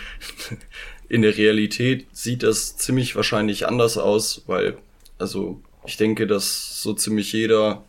In 1.08 1.22
der 1.22 1.38
Realität 1.38 2.08
sieht 2.12 2.44
das 2.44 2.76
ziemlich 2.76 3.16
wahrscheinlich 3.16 3.68
anders 3.68 3.98
aus, 3.98 4.44
weil, 4.48 4.78
also 5.18 5.62
ich 5.86 5.96
denke, 5.96 6.28
dass 6.28 6.82
so 6.82 6.94
ziemlich 6.94 7.32
jeder 7.32 7.86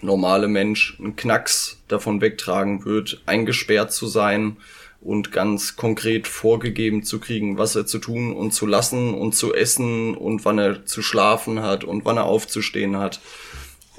normale 0.00 0.48
Mensch 0.48 0.96
einen 0.98 1.16
Knacks 1.16 1.76
davon 1.88 2.22
wegtragen 2.22 2.86
wird, 2.86 3.20
eingesperrt 3.26 3.92
zu 3.92 4.06
sein 4.06 4.56
und 5.02 5.32
ganz 5.32 5.76
konkret 5.76 6.26
vorgegeben 6.26 7.02
zu 7.02 7.20
kriegen, 7.20 7.58
was 7.58 7.76
er 7.76 7.84
zu 7.84 7.98
tun 7.98 8.32
und 8.32 8.52
zu 8.52 8.64
lassen 8.64 9.12
und 9.12 9.34
zu 9.34 9.52
essen 9.52 10.14
und 10.14 10.46
wann 10.46 10.58
er 10.58 10.86
zu 10.86 11.02
schlafen 11.02 11.60
hat 11.60 11.84
und 11.84 12.06
wann 12.06 12.16
er 12.16 12.24
aufzustehen 12.24 12.96
hat. 12.96 13.20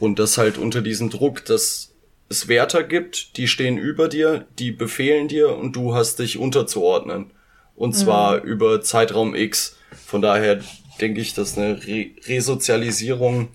Und 0.03 0.19
das 0.19 0.37
halt 0.37 0.57
unter 0.57 0.81
diesem 0.81 1.09
Druck, 1.09 1.45
dass 1.45 1.93
es 2.27 2.49
Wärter 2.49 2.83
gibt, 2.83 3.37
die 3.37 3.47
stehen 3.47 3.77
über 3.77 4.09
dir, 4.09 4.45
die 4.59 4.73
befehlen 4.73 5.29
dir 5.29 5.55
und 5.55 5.77
du 5.77 5.95
hast 5.95 6.19
dich 6.19 6.37
unterzuordnen. 6.37 7.31
Und 7.77 7.93
zwar 7.93 8.41
mhm. 8.41 8.43
über 8.43 8.81
Zeitraum 8.81 9.33
X. 9.33 9.77
Von 10.05 10.21
daher 10.21 10.59
denke 10.99 11.21
ich, 11.21 11.33
dass 11.33 11.57
eine 11.57 11.87
Re 11.87 12.07
Resozialisierung, 12.25 13.47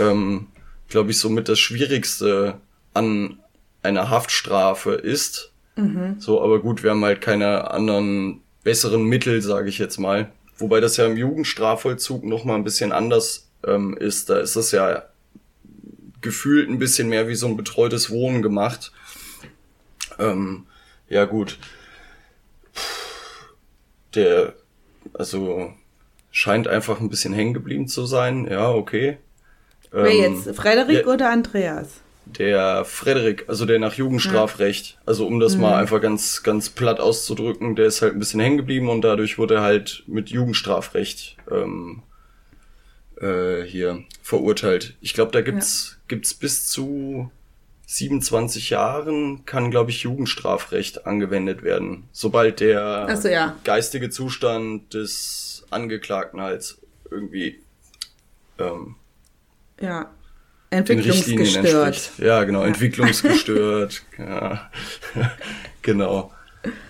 ähm, 0.00 0.48
glaube 0.88 1.12
ich, 1.12 1.18
somit 1.18 1.48
das 1.48 1.60
Schwierigste 1.60 2.56
an 2.92 3.38
einer 3.84 4.10
Haftstrafe 4.10 4.94
ist. 4.94 5.52
Mhm. 5.76 6.16
So, 6.18 6.42
aber 6.42 6.58
gut, 6.58 6.82
wir 6.82 6.90
haben 6.90 7.04
halt 7.04 7.20
keine 7.20 7.70
anderen 7.70 8.40
besseren 8.64 9.04
Mittel, 9.04 9.40
sage 9.40 9.68
ich 9.68 9.78
jetzt 9.78 9.98
mal. 9.98 10.32
Wobei 10.58 10.80
das 10.80 10.96
ja 10.96 11.06
im 11.06 11.16
Jugendstrafvollzug 11.16 12.24
noch 12.24 12.44
mal 12.44 12.56
ein 12.56 12.64
bisschen 12.64 12.90
anders 12.90 13.52
ähm, 13.64 13.96
ist. 13.96 14.30
Da 14.30 14.40
ist 14.40 14.56
das 14.56 14.72
ja 14.72 15.04
gefühlt 16.20 16.68
ein 16.68 16.78
bisschen 16.78 17.08
mehr 17.08 17.28
wie 17.28 17.34
so 17.34 17.46
ein 17.46 17.56
betreutes 17.56 18.10
Wohnen 18.10 18.42
gemacht. 18.42 18.92
Ähm, 20.18 20.66
ja 21.08 21.24
gut. 21.24 21.58
Der, 24.14 24.54
also 25.12 25.72
scheint 26.30 26.68
einfach 26.68 27.00
ein 27.00 27.10
bisschen 27.10 27.32
hängen 27.32 27.54
geblieben 27.54 27.88
zu 27.88 28.06
sein. 28.06 28.46
Ja, 28.50 28.70
okay. 28.70 29.18
Wer 29.90 30.10
ähm, 30.10 30.34
jetzt? 30.34 30.56
Frederik 30.56 31.06
oder 31.06 31.30
Andreas? 31.30 32.00
Der 32.26 32.84
Frederik, 32.84 33.46
also 33.48 33.66
der 33.66 33.78
nach 33.78 33.94
Jugendstrafrecht. 33.94 34.98
Also 35.04 35.26
um 35.26 35.40
das 35.40 35.56
mhm. 35.56 35.62
mal 35.62 35.80
einfach 35.80 36.00
ganz, 36.00 36.42
ganz 36.42 36.68
platt 36.68 37.00
auszudrücken, 37.00 37.74
der 37.74 37.86
ist 37.86 38.02
halt 38.02 38.12
ein 38.12 38.18
bisschen 38.18 38.40
hängen 38.40 38.58
geblieben 38.58 38.88
und 38.88 39.02
dadurch 39.02 39.38
wurde 39.38 39.56
er 39.56 39.62
halt 39.62 40.04
mit 40.06 40.30
Jugendstrafrecht 40.30 41.36
ähm, 41.50 42.02
äh, 43.20 43.62
hier 43.62 44.04
verurteilt. 44.22 44.96
Ich 45.00 45.14
glaube, 45.14 45.32
da 45.32 45.40
gibt's 45.40 45.96
ja. 45.96 45.99
Gibt's 46.10 46.34
bis 46.34 46.66
zu 46.66 47.30
27 47.86 48.70
Jahren 48.70 49.46
kann, 49.46 49.70
glaube 49.70 49.90
ich, 49.90 50.02
Jugendstrafrecht 50.02 51.06
angewendet 51.06 51.62
werden, 51.62 52.04
sobald 52.12 52.60
der 52.60 53.16
so, 53.16 53.28
ja. 53.28 53.56
geistige 53.64 54.10
Zustand 54.10 54.92
des 54.92 55.64
Angeklagten 55.70 56.40
halt 56.40 56.76
irgendwie 57.10 57.60
ähm, 58.58 58.96
ja 59.80 60.10
entwicklungsgestört. 60.70 62.12
Ja, 62.18 62.44
genau, 62.44 62.62
ja. 62.62 62.68
entwicklungsgestört. 62.68 64.02
ja. 64.18 64.70
genau. 65.82 66.32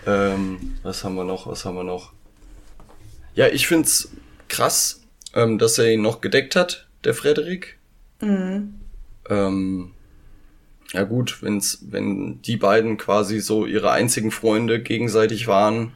Ähm, 0.06 0.76
was 0.82 1.04
haben 1.04 1.14
wir 1.14 1.24
noch? 1.24 1.46
Was 1.46 1.64
haben 1.64 1.76
wir 1.76 1.84
noch? 1.84 2.12
Ja, 3.34 3.46
ich 3.48 3.66
find's 3.66 4.10
krass, 4.48 5.02
ähm, 5.34 5.58
dass 5.58 5.78
er 5.78 5.92
ihn 5.92 6.02
noch 6.02 6.20
gedeckt 6.20 6.56
hat, 6.56 6.88
der 7.04 7.14
Frederik. 7.14 7.78
Mhm. 8.20 8.79
Ähm, 9.30 9.92
Ja 10.92 11.04
gut, 11.04 11.42
wenn's, 11.42 11.78
wenn 11.88 12.42
die 12.42 12.56
beiden 12.56 12.96
quasi 12.96 13.40
so 13.40 13.64
ihre 13.64 13.92
einzigen 13.92 14.30
Freunde 14.30 14.82
gegenseitig 14.82 15.46
waren, 15.46 15.92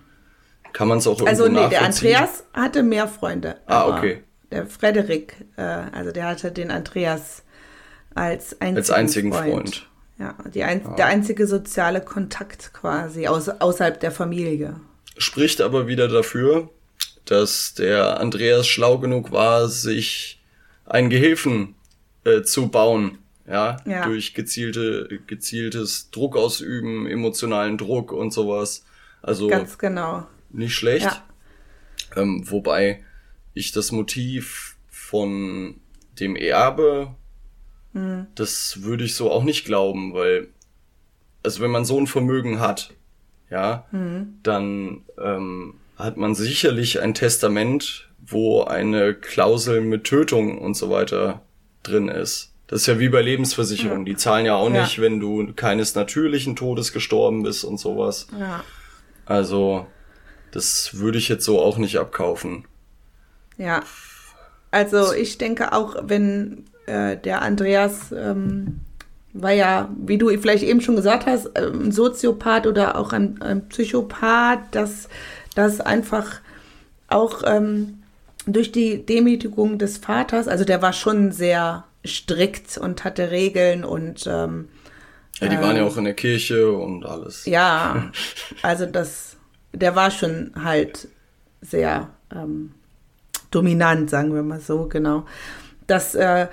kann 0.72 0.88
man 0.88 0.98
es 0.98 1.06
auch 1.06 1.20
irgendwo 1.20 1.30
Also 1.30 1.48
nee, 1.48 1.68
der 1.68 1.82
Andreas 1.82 2.44
hatte 2.52 2.82
mehr 2.82 3.08
Freunde. 3.08 3.56
Ah, 3.66 3.88
okay. 3.88 4.22
Der 4.50 4.66
Frederik, 4.66 5.34
äh, 5.56 5.62
also 5.62 6.12
der 6.12 6.26
hatte 6.26 6.52
den 6.52 6.70
Andreas 6.70 7.42
als 8.14 8.60
einzigen, 8.60 8.76
als 8.76 8.90
einzigen 8.90 9.32
Freund. 9.32 9.50
Freund. 9.50 9.88
Ja, 10.18 10.36
die 10.54 10.62
ein, 10.62 10.86
ah. 10.86 10.94
der 10.94 11.06
einzige 11.06 11.48
soziale 11.48 12.00
Kontakt 12.00 12.72
quasi 12.72 13.26
aus, 13.26 13.48
außerhalb 13.48 13.98
der 13.98 14.12
Familie. 14.12 14.76
Spricht 15.18 15.60
aber 15.60 15.88
wieder 15.88 16.06
dafür, 16.06 16.70
dass 17.24 17.74
der 17.74 18.20
Andreas 18.20 18.68
schlau 18.68 18.98
genug 18.98 19.32
war, 19.32 19.68
sich 19.68 20.40
einen 20.84 21.10
Gehilfen 21.10 21.74
äh, 22.24 22.42
zu 22.42 22.68
bauen. 22.68 23.18
Ja, 23.46 23.76
ja, 23.84 24.06
durch 24.06 24.32
gezielte, 24.32 25.20
gezieltes 25.26 26.10
Druck 26.10 26.36
ausüben, 26.36 27.06
emotionalen 27.06 27.76
Druck 27.76 28.10
und 28.12 28.32
sowas. 28.32 28.84
Also 29.20 29.48
ganz 29.48 29.76
genau. 29.76 30.26
Nicht 30.50 30.74
schlecht. 30.74 31.04
Ja. 31.04 31.22
Ähm, 32.16 32.50
wobei 32.50 33.04
ich 33.52 33.72
das 33.72 33.92
Motiv 33.92 34.76
von 34.88 35.80
dem 36.18 36.36
Erbe, 36.36 37.14
mhm. 37.92 38.28
das 38.34 38.82
würde 38.82 39.04
ich 39.04 39.14
so 39.14 39.30
auch 39.30 39.44
nicht 39.44 39.64
glauben, 39.64 40.14
weil, 40.14 40.48
also 41.42 41.60
wenn 41.60 41.70
man 41.70 41.84
so 41.84 41.98
ein 41.98 42.06
Vermögen 42.06 42.60
hat, 42.60 42.94
ja, 43.50 43.86
mhm. 43.92 44.38
dann 44.42 45.02
ähm, 45.18 45.74
hat 45.96 46.16
man 46.16 46.34
sicherlich 46.34 47.00
ein 47.00 47.14
Testament, 47.14 48.08
wo 48.18 48.62
eine 48.62 49.14
Klausel 49.14 49.80
mit 49.80 50.04
Tötung 50.04 50.58
und 50.58 50.74
so 50.74 50.90
weiter 50.90 51.42
drin 51.82 52.08
ist. 52.08 52.53
Das 52.74 52.80
ist 52.80 52.86
ja 52.88 52.98
wie 52.98 53.08
bei 53.08 53.22
Lebensversicherungen. 53.22 54.04
Ja. 54.04 54.12
Die 54.12 54.16
zahlen 54.16 54.46
ja 54.46 54.56
auch 54.56 54.68
ja. 54.68 54.82
nicht, 54.82 55.00
wenn 55.00 55.20
du 55.20 55.52
keines 55.54 55.94
natürlichen 55.94 56.56
Todes 56.56 56.92
gestorben 56.92 57.44
bist 57.44 57.62
und 57.62 57.78
sowas. 57.78 58.26
Ja. 58.36 58.64
Also, 59.26 59.86
das 60.50 60.98
würde 60.98 61.18
ich 61.18 61.28
jetzt 61.28 61.44
so 61.44 61.60
auch 61.60 61.78
nicht 61.78 62.00
abkaufen. 62.00 62.64
Ja. 63.58 63.84
Also, 64.72 65.12
ich 65.12 65.38
denke 65.38 65.72
auch, 65.72 65.94
wenn 66.02 66.64
äh, 66.86 67.16
der 67.16 67.42
Andreas 67.42 68.10
ähm, 68.10 68.80
war 69.32 69.52
ja, 69.52 69.88
wie 69.96 70.18
du 70.18 70.36
vielleicht 70.36 70.64
eben 70.64 70.80
schon 70.80 70.96
gesagt 70.96 71.26
hast, 71.26 71.56
ein 71.56 71.92
Soziopath 71.92 72.66
oder 72.66 72.98
auch 72.98 73.12
ein, 73.12 73.40
ein 73.40 73.68
Psychopath, 73.68 74.58
dass 74.72 75.08
das 75.54 75.80
einfach 75.80 76.40
auch 77.06 77.42
ähm, 77.46 78.02
durch 78.46 78.72
die 78.72 79.06
Demütigung 79.06 79.78
des 79.78 79.98
Vaters, 79.98 80.48
also 80.48 80.64
der 80.64 80.82
war 80.82 80.92
schon 80.92 81.30
sehr 81.30 81.84
strikt 82.06 82.78
und 82.78 83.04
hatte 83.04 83.30
Regeln 83.30 83.84
und 83.84 84.26
ähm, 84.26 84.68
ja, 85.40 85.48
die 85.48 85.56
waren 85.56 85.76
ja 85.76 85.82
ähm, 85.82 85.88
auch 85.88 85.96
in 85.96 86.04
der 86.04 86.14
Kirche 86.14 86.70
und 86.70 87.04
alles. 87.04 87.44
Ja, 87.46 88.12
also 88.62 88.86
das, 88.86 89.36
der 89.72 89.96
war 89.96 90.10
schon 90.10 90.52
halt 90.62 91.08
sehr 91.60 92.10
ähm, 92.32 92.72
dominant, 93.50 94.10
sagen 94.10 94.34
wir 94.34 94.42
mal 94.42 94.60
so, 94.60 94.86
genau. 94.86 95.26
Dass 95.86 96.14
äh, 96.14 96.46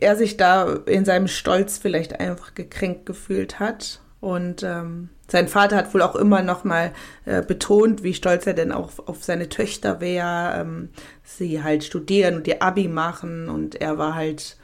er 0.00 0.16
sich 0.16 0.36
da 0.36 0.72
in 0.86 1.04
seinem 1.04 1.28
Stolz 1.28 1.78
vielleicht 1.78 2.18
einfach 2.18 2.54
gekränkt 2.54 3.06
gefühlt 3.06 3.60
hat 3.60 4.00
und 4.20 4.62
ähm, 4.62 5.10
sein 5.28 5.48
Vater 5.48 5.76
hat 5.76 5.94
wohl 5.94 6.02
auch 6.02 6.16
immer 6.16 6.42
noch 6.42 6.64
mal 6.64 6.92
äh, 7.24 7.42
betont, 7.42 8.02
wie 8.02 8.14
stolz 8.14 8.46
er 8.46 8.54
denn 8.54 8.72
auch 8.72 8.90
auf 9.06 9.22
seine 9.22 9.48
Töchter 9.48 10.00
wäre, 10.00 10.60
ähm, 10.60 10.88
sie 11.22 11.62
halt 11.62 11.84
studieren 11.84 12.36
und 12.36 12.48
ihr 12.48 12.62
Abi 12.62 12.88
machen 12.88 13.48
und 13.48 13.80
er 13.80 13.96
war 13.96 14.14
halt 14.14 14.56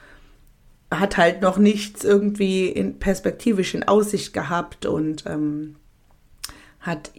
hat 1.00 1.16
halt 1.16 1.42
noch 1.42 1.58
nichts 1.58 2.04
irgendwie 2.04 2.68
in 2.68 2.98
perspektivisch 2.98 3.74
in 3.74 3.84
Aussicht 3.84 4.32
gehabt 4.32 4.86
und 4.86 5.24
ähm, 5.26 5.76
hat 6.80 7.10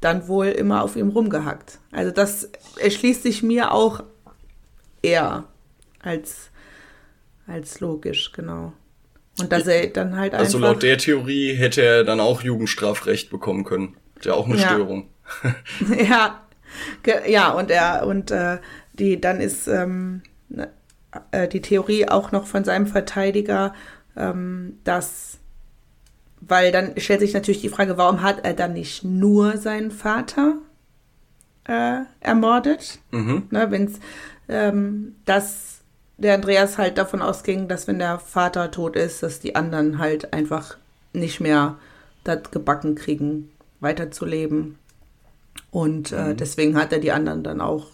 dann 0.00 0.28
wohl 0.28 0.46
immer 0.46 0.82
auf 0.82 0.96
ihm 0.96 1.08
rumgehackt. 1.08 1.78
Also 1.92 2.10
das 2.10 2.50
erschließt 2.78 3.22
sich 3.22 3.42
mir 3.42 3.72
auch 3.72 4.02
eher 5.02 5.44
als, 6.00 6.50
als 7.46 7.80
logisch, 7.80 8.32
genau. 8.32 8.72
Und 9.40 9.50
dass 9.50 9.66
er 9.66 9.86
dann 9.88 10.16
halt 10.16 10.34
also 10.34 10.58
einfach. 10.58 10.68
Also 10.68 10.74
laut 10.74 10.82
der 10.82 10.98
Theorie 10.98 11.54
hätte 11.54 11.82
er 11.82 12.04
dann 12.04 12.20
auch 12.20 12.42
Jugendstrafrecht 12.42 13.30
bekommen 13.30 13.64
können. 13.64 13.96
Der 14.24 14.36
auch 14.36 14.46
eine 14.46 14.56
ja. 14.56 14.68
Störung. 14.68 15.08
ja. 16.08 16.40
Ja, 17.26 17.52
und 17.52 17.70
er, 17.70 18.06
und 18.06 18.30
äh, 18.30 18.58
die, 18.94 19.20
dann 19.20 19.40
ist 19.40 19.68
ähm, 19.68 20.22
ne, 20.48 20.70
äh, 21.30 21.48
die 21.48 21.62
Theorie 21.62 22.08
auch 22.08 22.32
noch 22.32 22.46
von 22.46 22.64
seinem 22.64 22.86
Verteidiger, 22.86 23.74
ähm, 24.16 24.78
dass, 24.84 25.38
weil 26.40 26.72
dann 26.72 26.98
stellt 26.98 27.20
sich 27.20 27.34
natürlich 27.34 27.60
die 27.60 27.68
Frage, 27.68 27.96
warum 27.96 28.22
hat 28.22 28.44
er 28.44 28.54
dann 28.54 28.72
nicht 28.72 29.04
nur 29.04 29.56
seinen 29.56 29.90
Vater 29.90 30.56
äh, 31.64 32.00
ermordet? 32.20 32.98
Mhm. 33.10 33.44
Ne, 33.50 33.70
Wenn 33.70 33.84
es 33.84 34.00
ähm, 34.48 35.16
das 35.24 35.74
der 36.16 36.34
Andreas 36.34 36.78
halt 36.78 36.98
davon 36.98 37.22
ausging, 37.22 37.68
dass 37.68 37.88
wenn 37.88 37.98
der 37.98 38.18
Vater 38.18 38.70
tot 38.70 38.96
ist, 38.96 39.22
dass 39.22 39.40
die 39.40 39.56
anderen 39.56 39.98
halt 39.98 40.32
einfach 40.32 40.76
nicht 41.12 41.40
mehr 41.40 41.76
das 42.22 42.50
gebacken 42.50 42.94
kriegen, 42.94 43.50
weiterzuleben. 43.80 44.78
Und 45.70 46.12
äh, 46.12 46.28
mhm. 46.28 46.36
deswegen 46.36 46.76
hat 46.76 46.92
er 46.92 47.00
die 47.00 47.12
anderen 47.12 47.42
dann 47.42 47.60
auch 47.60 47.88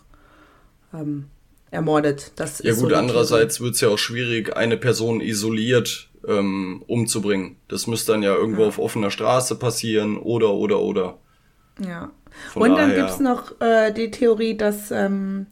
ähm, 0.93 1.27
ermordet. 1.71 2.33
Das 2.37 2.63
ja 2.63 2.75
gut, 2.75 2.91
so 2.91 2.97
andererseits 2.97 3.61
wird 3.61 3.75
es 3.75 3.81
ja 3.81 3.89
auch 3.89 3.99
schwierig, 3.99 4.57
eine 4.57 4.77
Person 4.77 5.21
isoliert 5.21 6.11
ähm, 6.27 6.83
umzubringen. 6.87 7.57
Das 7.69 7.87
müsste 7.87 8.13
dann 8.13 8.23
ja 8.23 8.35
irgendwo 8.35 8.63
ja. 8.63 8.69
auf 8.69 8.79
offener 8.79 9.11
Straße 9.11 9.57
passieren 9.57 10.19
oder, 10.19 10.53
oder, 10.53 10.81
oder. 10.81 11.19
Ja. 11.79 12.11
Von 12.53 12.63
Und 12.63 12.77
dann 12.77 12.95
gibt 12.95 13.11
es 13.11 13.21
noch 13.21 13.61
äh, 13.61 13.93
die 13.93 14.11
Theorie, 14.11 14.57
dass 14.57 14.91
ähm, 14.91 15.47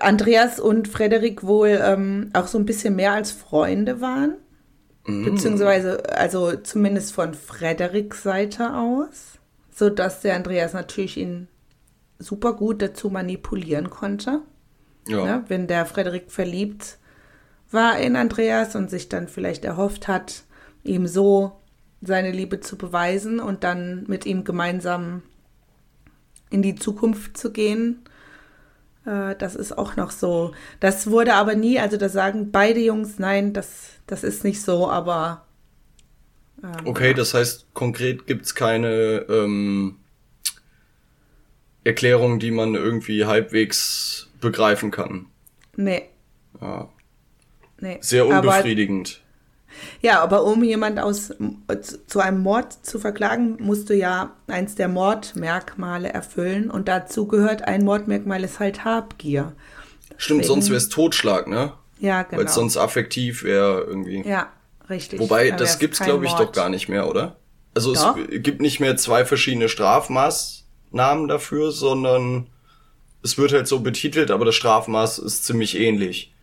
Andreas 0.00 0.60
und 0.60 0.88
Frederik 0.88 1.42
wohl 1.44 1.80
ähm, 1.82 2.30
auch 2.32 2.46
so 2.46 2.58
ein 2.58 2.66
bisschen 2.66 2.96
mehr 2.96 3.12
als 3.12 3.32
Freunde 3.32 4.00
waren. 4.00 4.34
Mm. 5.06 5.24
Beziehungsweise, 5.24 6.02
also 6.16 6.56
zumindest 6.56 7.12
von 7.12 7.34
Frederiks 7.34 8.22
Seite 8.22 8.74
aus. 8.74 9.38
Sodass 9.70 10.22
der 10.22 10.34
Andreas 10.34 10.72
natürlich 10.72 11.16
ihn 11.16 11.46
super 12.18 12.54
gut 12.54 12.82
dazu 12.82 13.10
manipulieren 13.10 13.90
konnte. 13.90 14.42
Ja. 15.08 15.24
Ne? 15.24 15.44
Wenn 15.48 15.66
der 15.66 15.86
Frederik 15.86 16.30
verliebt 16.30 16.98
war 17.70 17.98
in 17.98 18.16
Andreas 18.16 18.74
und 18.76 18.88
sich 18.88 19.08
dann 19.08 19.28
vielleicht 19.28 19.64
erhofft 19.64 20.08
hat, 20.08 20.44
ihm 20.84 21.06
so 21.06 21.52
seine 22.00 22.30
Liebe 22.30 22.60
zu 22.60 22.78
beweisen 22.78 23.40
und 23.40 23.62
dann 23.64 24.04
mit 24.06 24.24
ihm 24.24 24.44
gemeinsam 24.44 25.22
in 26.48 26.62
die 26.62 26.76
Zukunft 26.76 27.36
zu 27.36 27.52
gehen 27.52 28.04
äh, 29.08 29.34
das 29.36 29.54
ist 29.54 29.76
auch 29.76 29.96
noch 29.96 30.10
so. 30.10 30.52
Das 30.80 31.10
wurde 31.10 31.34
aber 31.34 31.54
nie, 31.54 31.78
also 31.78 31.96
da 31.96 32.08
sagen 32.08 32.50
beide 32.52 32.80
Jungs, 32.80 33.18
nein, 33.18 33.52
das, 33.52 33.90
das 34.06 34.22
ist 34.22 34.44
nicht 34.44 34.62
so, 34.62 34.90
aber. 34.90 35.46
Ähm, 36.62 36.86
okay, 36.86 37.14
das 37.14 37.34
heißt, 37.34 37.72
konkret 37.72 38.26
gibt 38.26 38.44
es 38.44 38.54
keine 38.54 39.24
ähm, 39.28 39.96
Erklärung, 41.84 42.38
die 42.38 42.50
man 42.50 42.74
irgendwie 42.74 43.24
halbwegs 43.24 44.27
begreifen 44.40 44.90
kann. 44.90 45.26
Nee. 45.76 46.08
Ja. 46.60 46.88
Nee. 47.80 47.98
Sehr 48.00 48.26
unbefriedigend. 48.26 49.20
Ja, 50.00 50.20
aber 50.22 50.44
um 50.44 50.64
jemand 50.64 50.98
aus 50.98 51.32
zu 52.06 52.20
einem 52.20 52.42
Mord 52.42 52.72
zu 52.84 52.98
verklagen, 52.98 53.58
musst 53.60 53.90
du 53.90 53.94
ja 53.94 54.32
eins 54.46 54.74
der 54.74 54.88
Mordmerkmale 54.88 56.08
erfüllen 56.08 56.70
und 56.70 56.88
dazu 56.88 57.26
gehört 57.26 57.62
ein 57.62 57.84
Mordmerkmal 57.84 58.42
ist 58.44 58.58
halt 58.60 58.84
Habgier. 58.84 59.52
Stimmt, 60.16 60.40
Deswegen, 60.40 60.54
sonst 60.54 60.68
wäre 60.68 60.78
es 60.78 60.88
Totschlag, 60.88 61.46
ne? 61.48 61.74
Ja, 62.00 62.22
genau. 62.22 62.40
Weil 62.40 62.48
sonst 62.48 62.76
affektiv 62.76 63.42
wäre 63.44 63.82
irgendwie. 63.82 64.26
Ja, 64.26 64.48
richtig. 64.88 65.20
Wobei, 65.20 65.50
das 65.50 65.78
gibt's 65.78 66.00
glaube 66.00 66.26
ich 66.26 66.32
doch 66.32 66.52
gar 66.52 66.68
nicht 66.68 66.88
mehr, 66.88 67.08
oder? 67.08 67.36
Also 67.74 67.94
doch. 67.94 68.16
es 68.16 68.42
gibt 68.42 68.60
nicht 68.60 68.80
mehr 68.80 68.96
zwei 68.96 69.24
verschiedene 69.24 69.68
Strafmaßnahmen 69.68 71.28
dafür, 71.28 71.70
sondern 71.70 72.48
es 73.28 73.38
wird 73.38 73.52
halt 73.52 73.68
so 73.68 73.80
betitelt, 73.80 74.30
aber 74.30 74.44
das 74.44 74.54
Strafmaß 74.54 75.18
ist 75.18 75.44
ziemlich 75.44 75.78
ähnlich. 75.78 76.34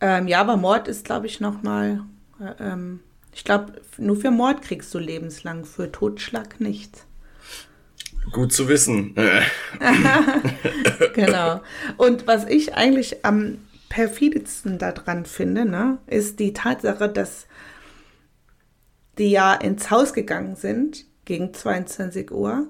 Ähm, 0.00 0.28
ja, 0.28 0.40
aber 0.40 0.56
Mord 0.56 0.88
ist, 0.88 1.04
glaube 1.04 1.26
ich, 1.26 1.40
noch 1.40 1.62
mal 1.62 2.04
äh, 2.40 2.52
ähm, 2.60 3.00
ich 3.34 3.44
glaube, 3.44 3.74
nur 3.98 4.16
für 4.16 4.30
Mord 4.30 4.62
kriegst 4.62 4.94
du 4.94 4.98
lebenslang, 4.98 5.64
für 5.64 5.90
Totschlag 5.90 6.60
nicht. 6.60 7.04
Gut 8.32 8.52
zu 8.52 8.68
wissen. 8.68 9.14
genau. 11.14 11.60
Und 11.96 12.26
was 12.26 12.46
ich 12.46 12.74
eigentlich 12.74 13.24
am 13.24 13.58
perfideste 13.88 14.76
daran 14.76 15.26
finde, 15.26 15.66
ne, 15.66 15.98
ist 16.06 16.38
die 16.38 16.52
Tatsache, 16.52 17.08
dass 17.08 17.46
die 19.18 19.30
ja 19.30 19.54
ins 19.54 19.90
Haus 19.90 20.14
gegangen 20.14 20.56
sind 20.56 21.04
gegen 21.24 21.52
22 21.52 22.30
Uhr 22.30 22.68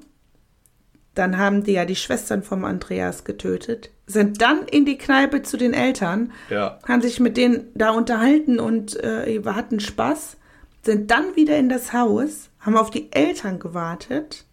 dann 1.14 1.38
haben 1.38 1.64
die 1.64 1.72
ja 1.72 1.84
die 1.84 1.96
Schwestern 1.96 2.42
vom 2.42 2.64
Andreas 2.64 3.24
getötet, 3.24 3.90
sind 4.06 4.42
dann 4.42 4.66
in 4.66 4.84
die 4.84 4.98
Kneipe 4.98 5.42
zu 5.42 5.56
den 5.56 5.72
Eltern, 5.72 6.32
ja. 6.50 6.78
haben 6.86 7.02
sich 7.02 7.20
mit 7.20 7.36
denen 7.36 7.68
da 7.74 7.90
unterhalten 7.90 8.58
und 8.58 9.02
äh, 9.02 9.40
hatten 9.44 9.80
Spaß, 9.80 10.36
sind 10.82 11.10
dann 11.10 11.36
wieder 11.36 11.56
in 11.56 11.68
das 11.68 11.92
Haus, 11.92 12.50
haben 12.60 12.76
auf 12.76 12.90
die 12.90 13.12
Eltern 13.12 13.58
gewartet, 13.58 14.44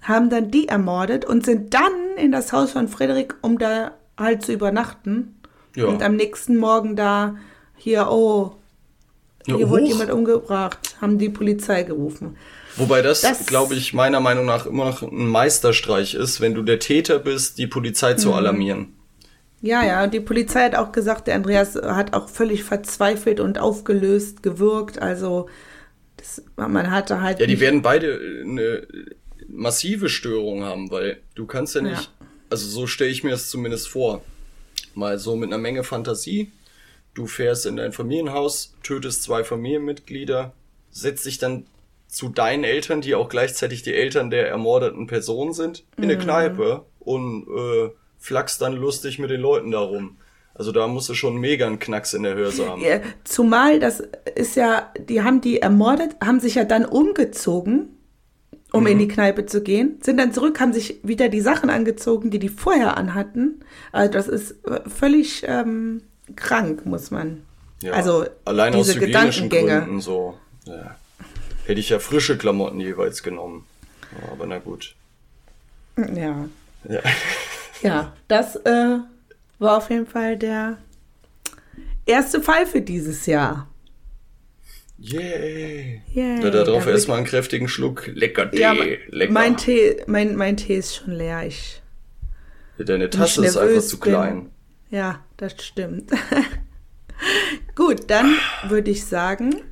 haben 0.00 0.30
dann 0.30 0.50
die 0.50 0.68
ermordet 0.68 1.24
und 1.24 1.44
sind 1.44 1.74
dann 1.74 1.92
in 2.16 2.32
das 2.32 2.52
Haus 2.52 2.72
von 2.72 2.88
Frederik, 2.88 3.36
um 3.42 3.58
da 3.58 3.92
halt 4.18 4.42
zu 4.42 4.52
übernachten. 4.52 5.40
Ja. 5.76 5.86
Und 5.86 6.02
am 6.02 6.16
nächsten 6.16 6.56
Morgen 6.56 6.96
da 6.96 7.36
hier, 7.76 8.08
oh, 8.10 8.56
hier 9.46 9.58
ja, 9.58 9.68
wurde 9.68 9.84
jemand 9.84 10.10
umgebracht, 10.10 10.78
haben 11.00 11.18
die 11.18 11.28
Polizei 11.28 11.82
gerufen. 11.82 12.36
Wobei 12.76 13.02
das, 13.02 13.20
das 13.20 13.46
glaube 13.46 13.74
ich, 13.74 13.92
meiner 13.92 14.20
Meinung 14.20 14.46
nach 14.46 14.66
immer 14.66 14.86
noch 14.86 15.02
ein 15.02 15.28
Meisterstreich 15.28 16.14
ist, 16.14 16.40
wenn 16.40 16.54
du 16.54 16.62
der 16.62 16.78
Täter 16.78 17.18
bist, 17.18 17.58
die 17.58 17.66
Polizei 17.66 18.14
zu 18.14 18.28
mhm. 18.28 18.34
alarmieren. 18.34 18.94
Ja, 19.60 19.84
ja, 19.84 20.06
die 20.06 20.20
Polizei 20.20 20.64
hat 20.64 20.74
auch 20.74 20.92
gesagt, 20.92 21.26
der 21.26 21.36
Andreas 21.36 21.76
hat 21.76 22.12
auch 22.12 22.28
völlig 22.28 22.64
verzweifelt 22.64 23.40
und 23.40 23.58
aufgelöst 23.58 24.42
gewirkt. 24.42 25.00
Also 25.00 25.48
das, 26.16 26.42
man 26.56 26.90
hatte 26.90 27.22
halt. 27.22 27.40
Ja, 27.40 27.46
die 27.46 27.60
werden 27.60 27.80
beide 27.80 28.42
eine 28.42 28.86
massive 29.48 30.08
Störung 30.08 30.64
haben, 30.64 30.90
weil 30.90 31.18
du 31.34 31.46
kannst 31.46 31.74
ja 31.74 31.80
nicht, 31.80 32.10
ja. 32.20 32.26
also 32.50 32.66
so 32.68 32.86
stelle 32.86 33.10
ich 33.10 33.24
mir 33.24 33.30
das 33.30 33.48
zumindest 33.48 33.88
vor, 33.88 34.22
mal 34.94 35.18
so 35.18 35.36
mit 35.36 35.50
einer 35.50 35.62
Menge 35.62 35.84
Fantasie. 35.84 36.52
Du 37.14 37.26
fährst 37.26 37.66
in 37.66 37.76
dein 37.76 37.92
Familienhaus, 37.92 38.74
tötest 38.82 39.22
zwei 39.22 39.44
Familienmitglieder, 39.44 40.52
setzt 40.90 41.26
dich 41.26 41.38
dann 41.38 41.66
zu 42.08 42.28
deinen 42.28 42.64
Eltern, 42.64 43.00
die 43.00 43.14
auch 43.14 43.28
gleichzeitig 43.28 43.82
die 43.82 43.94
Eltern 43.94 44.30
der 44.30 44.48
ermordeten 44.48 45.06
Person 45.06 45.52
sind, 45.52 45.84
in 45.96 46.04
mhm. 46.04 46.10
eine 46.10 46.18
Kneipe 46.18 46.86
und 47.00 47.46
äh, 47.48 47.90
flachst 48.18 48.62
dann 48.62 48.74
lustig 48.74 49.18
mit 49.18 49.30
den 49.30 49.40
Leuten 49.40 49.70
darum. 49.70 50.16
Also 50.54 50.70
da 50.70 50.86
musst 50.86 51.08
du 51.08 51.14
schon 51.14 51.36
mega 51.36 51.66
einen 51.66 51.80
Knacks 51.80 52.14
in 52.14 52.22
der 52.22 52.34
Hörse 52.34 52.68
haben. 52.68 52.80
Ja, 52.82 53.00
zumal 53.24 53.80
das 53.80 54.02
ist 54.36 54.54
ja, 54.54 54.92
die 54.98 55.22
haben 55.22 55.40
die 55.40 55.60
ermordet, 55.60 56.16
haben 56.24 56.38
sich 56.38 56.54
ja 56.54 56.64
dann 56.64 56.84
umgezogen, 56.84 57.88
um 58.72 58.82
mhm. 58.82 58.88
in 58.88 58.98
die 59.00 59.08
Kneipe 59.08 59.46
zu 59.46 59.62
gehen, 59.62 59.98
sind 60.00 60.18
dann 60.18 60.32
zurück, 60.32 60.60
haben 60.60 60.72
sich 60.72 61.00
wieder 61.02 61.28
die 61.28 61.40
Sachen 61.40 61.70
angezogen, 61.70 62.30
die 62.30 62.38
die 62.38 62.48
vorher 62.48 62.96
anhatten. 62.96 63.60
Also 63.90 64.12
das 64.12 64.28
ist 64.28 64.64
äh, 64.66 64.80
völlig 64.88 65.42
ähm, 65.46 66.02
krank, 66.36 66.86
muss 66.86 67.10
man. 67.10 67.42
Ja, 67.80 67.92
also 67.92 68.24
allein 68.44 68.72
diese 68.72 68.92
aus 68.92 68.96
hygienischen 68.96 69.48
Gedankengänge. 69.48 69.80
Gründen 69.80 70.00
so. 70.00 70.38
Ja 70.64 70.96
hätte 71.66 71.80
ich 71.80 71.88
ja 71.88 71.98
frische 71.98 72.36
Klamotten 72.36 72.80
jeweils 72.80 73.22
genommen. 73.22 73.66
aber 74.30 74.46
na 74.46 74.58
gut. 74.58 74.94
Ja. 75.96 76.48
Ja, 76.88 77.00
ja 77.82 78.12
das 78.28 78.56
äh, 78.56 78.98
war 79.58 79.78
auf 79.78 79.90
jeden 79.90 80.06
Fall 80.06 80.36
der 80.36 80.78
erste 82.06 82.40
Fall 82.42 82.66
für 82.66 82.80
dieses 82.80 83.26
Jahr. 83.26 83.68
Yay. 84.98 86.02
Yeah. 86.14 86.40
Da, 86.40 86.50
darauf 86.50 86.86
erstmal 86.86 87.18
einen 87.18 87.26
kräftigen 87.26 87.68
Schluck 87.68 88.06
lecker 88.06 88.50
Tee. 88.50 88.60
Ja, 88.60 88.72
lecker. 89.08 89.32
Mein 89.32 89.56
Tee, 89.56 89.96
mein, 90.06 90.36
mein 90.36 90.56
Tee 90.56 90.78
ist 90.78 90.96
schon 90.96 91.12
leer. 91.14 91.46
Ich, 91.46 91.82
ja, 92.78 92.84
deine 92.84 93.10
Tasse 93.10 93.44
ist 93.44 93.56
einfach 93.56 93.82
zu 93.82 93.98
klein. 93.98 94.50
Ja, 94.90 95.23
das 95.36 95.54
stimmt. 95.62 96.10
Gut, 97.74 98.10
dann 98.10 98.36
würde 98.68 98.90
ich 98.90 99.04
sagen, 99.04 99.62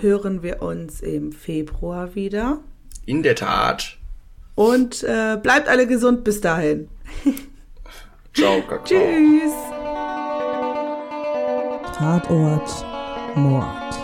hören 0.00 0.42
wir 0.42 0.62
uns 0.62 1.00
im 1.00 1.32
Februar 1.32 2.14
wieder. 2.14 2.60
In 3.06 3.22
der 3.22 3.34
Tat. 3.34 3.98
Und 4.54 5.02
äh, 5.02 5.38
bleibt 5.42 5.68
alle 5.68 5.86
gesund 5.86 6.24
bis 6.24 6.40
dahin. 6.40 6.88
Ciao, 8.34 8.60
Kakao. 8.62 8.84
Tschüss. 8.84 9.52
Tatort 11.96 12.84
Mord. 13.36 13.94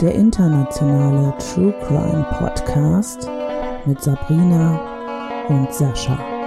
Der 0.00 0.14
internationale 0.14 1.34
True 1.38 1.74
Crime 1.86 2.26
Podcast 2.38 3.28
mit 3.86 4.00
Sabrina 4.00 5.46
und 5.48 5.72
Sascha. 5.74 6.39